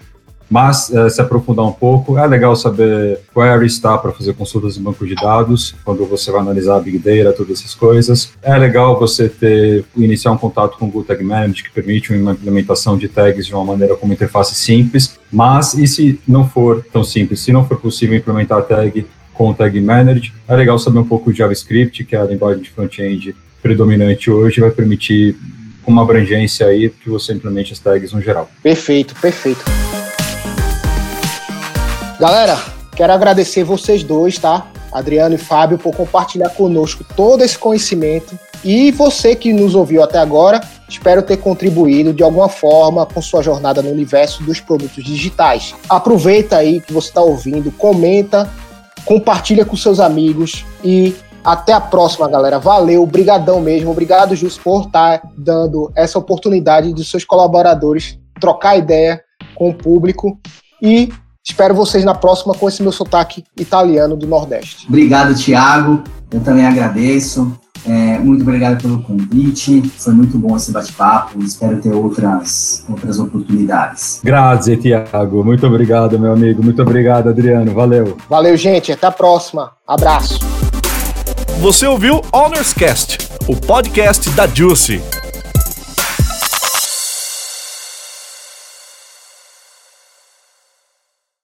Mas 0.49 0.91
é, 0.91 1.07
se 1.09 1.21
aprofundar 1.21 1.65
um 1.65 1.71
pouco, 1.71 2.17
é 2.17 2.25
legal 2.25 2.55
saber 2.55 3.19
query 3.33 3.67
está 3.67 3.97
para 3.97 4.11
fazer 4.11 4.33
consultas 4.33 4.77
em 4.77 4.81
banco 4.81 5.05
de 5.05 5.15
dados, 5.15 5.75
quando 5.85 6.05
você 6.05 6.31
vai 6.31 6.41
analisar 6.41 6.79
Big 6.79 6.97
Data, 6.97 7.37
todas 7.37 7.59
essas 7.59 7.75
coisas. 7.75 8.31
É 8.41 8.57
legal 8.57 8.99
você 8.99 9.29
ter 9.29 9.85
iniciar 9.95 10.31
um 10.31 10.37
contato 10.37 10.77
com 10.77 10.85
o 10.85 10.87
Google 10.87 11.03
Tag 11.03 11.23
Manager, 11.23 11.65
que 11.65 11.71
permite 11.71 12.13
uma 12.13 12.31
implementação 12.31 12.97
de 12.97 13.07
tags 13.07 13.45
de 13.45 13.53
uma 13.53 13.63
maneira 13.63 13.95
com 13.95 14.05
uma 14.05 14.13
interface 14.13 14.55
simples. 14.55 15.19
Mas 15.31 15.75
e 15.75 15.85
se 15.85 16.19
não 16.27 16.47
for 16.49 16.83
tão 16.91 17.03
simples, 17.03 17.41
se 17.41 17.51
não 17.51 17.67
for 17.67 17.79
possível 17.79 18.17
implementar 18.17 18.57
a 18.57 18.61
tag 18.61 19.05
com 19.33 19.51
o 19.51 19.53
Tag 19.53 19.79
Manager, 19.79 20.33
é 20.47 20.55
legal 20.55 20.77
saber 20.79 20.99
um 20.99 21.05
pouco 21.05 21.31
de 21.31 21.37
JavaScript, 21.37 22.03
que 22.03 22.15
é 22.15 22.19
a 22.19 22.25
linguagem 22.25 22.61
de 22.61 22.69
front-end 22.69 23.35
predominante 23.61 24.29
hoje, 24.31 24.59
vai 24.59 24.71
permitir 24.71 25.37
uma 25.85 26.01
abrangência 26.01 26.67
aí 26.67 26.89
que 26.89 27.09
você 27.09 27.33
implemente 27.33 27.73
as 27.73 27.79
tags 27.79 28.11
no 28.11 28.21
geral. 28.21 28.49
Perfeito, 28.61 29.15
perfeito. 29.15 29.63
Galera, 32.19 32.59
quero 32.97 33.13
agradecer 33.13 33.63
vocês 33.63 34.03
dois, 34.03 34.37
tá? 34.37 34.67
Adriano 34.91 35.35
e 35.35 35.37
Fábio, 35.37 35.77
por 35.77 35.95
compartilhar 35.95 36.49
conosco 36.49 37.01
todo 37.15 37.45
esse 37.45 37.57
conhecimento. 37.57 38.37
E 38.61 38.91
você 38.91 39.37
que 39.37 39.53
nos 39.53 39.73
ouviu 39.73 40.03
até 40.03 40.17
agora, 40.19 40.59
espero 40.89 41.23
ter 41.23 41.37
contribuído 41.37 42.13
de 42.13 42.21
alguma 42.21 42.49
forma 42.49 43.05
com 43.05 43.21
sua 43.21 43.41
jornada 43.41 43.81
no 43.81 43.89
universo 43.89 44.43
dos 44.43 44.59
produtos 44.59 45.01
digitais. 45.01 45.73
Aproveita 45.87 46.57
aí 46.57 46.81
que 46.81 46.91
você 46.91 47.07
está 47.07 47.21
ouvindo, 47.21 47.71
comenta, 47.71 48.49
compartilha 49.05 49.63
com 49.63 49.77
seus 49.77 50.01
amigos 50.01 50.65
e 50.83 51.15
até 51.41 51.71
a 51.71 51.79
próxima, 51.79 52.27
galera. 52.27 52.59
Valeu, 52.59 53.05
brigadão 53.05 53.61
mesmo. 53.61 53.91
Obrigado, 53.91 54.35
Jus, 54.35 54.57
por 54.57 54.87
estar 54.87 55.21
dando 55.37 55.89
essa 55.95 56.19
oportunidade 56.19 56.91
de 56.91 57.05
seus 57.05 57.23
colaboradores 57.23 58.19
trocar 58.41 58.77
ideia 58.77 59.23
com 59.55 59.69
o 59.69 59.73
público 59.73 60.37
e 60.81 61.09
Espero 61.47 61.73
vocês 61.73 62.03
na 62.03 62.13
próxima 62.13 62.53
com 62.53 62.67
esse 62.67 62.81
meu 62.81 62.91
sotaque 62.91 63.43
italiano 63.57 64.15
do 64.15 64.27
Nordeste. 64.27 64.85
Obrigado, 64.87 65.33
Tiago. 65.35 66.03
Eu 66.31 66.39
também 66.41 66.65
agradeço. 66.65 67.51
É, 67.85 68.19
muito 68.19 68.41
obrigado 68.41 68.81
pelo 68.81 69.01
convite. 69.01 69.81
Foi 69.97 70.13
muito 70.13 70.37
bom 70.37 70.55
esse 70.55 70.71
bate-papo. 70.71 71.41
Espero 71.41 71.81
ter 71.81 71.93
outras, 71.93 72.85
outras 72.89 73.19
oportunidades. 73.19 74.19
Grazie, 74.23 74.77
Tiago. 74.77 75.43
Muito 75.43 75.65
obrigado, 75.65 76.19
meu 76.19 76.33
amigo. 76.33 76.61
Muito 76.61 76.81
obrigado, 76.81 77.29
Adriano. 77.29 77.73
Valeu. 77.73 78.17
Valeu, 78.29 78.55
gente. 78.57 78.91
Até 78.91 79.07
a 79.07 79.11
próxima. 79.11 79.71
Abraço. 79.87 80.39
Você 81.61 81.85
ouviu 81.85 82.21
Honors 82.31 82.73
Cast, 82.73 83.17
o 83.47 83.55
podcast 83.55 84.29
da 84.31 84.47
Juicy. 84.47 85.18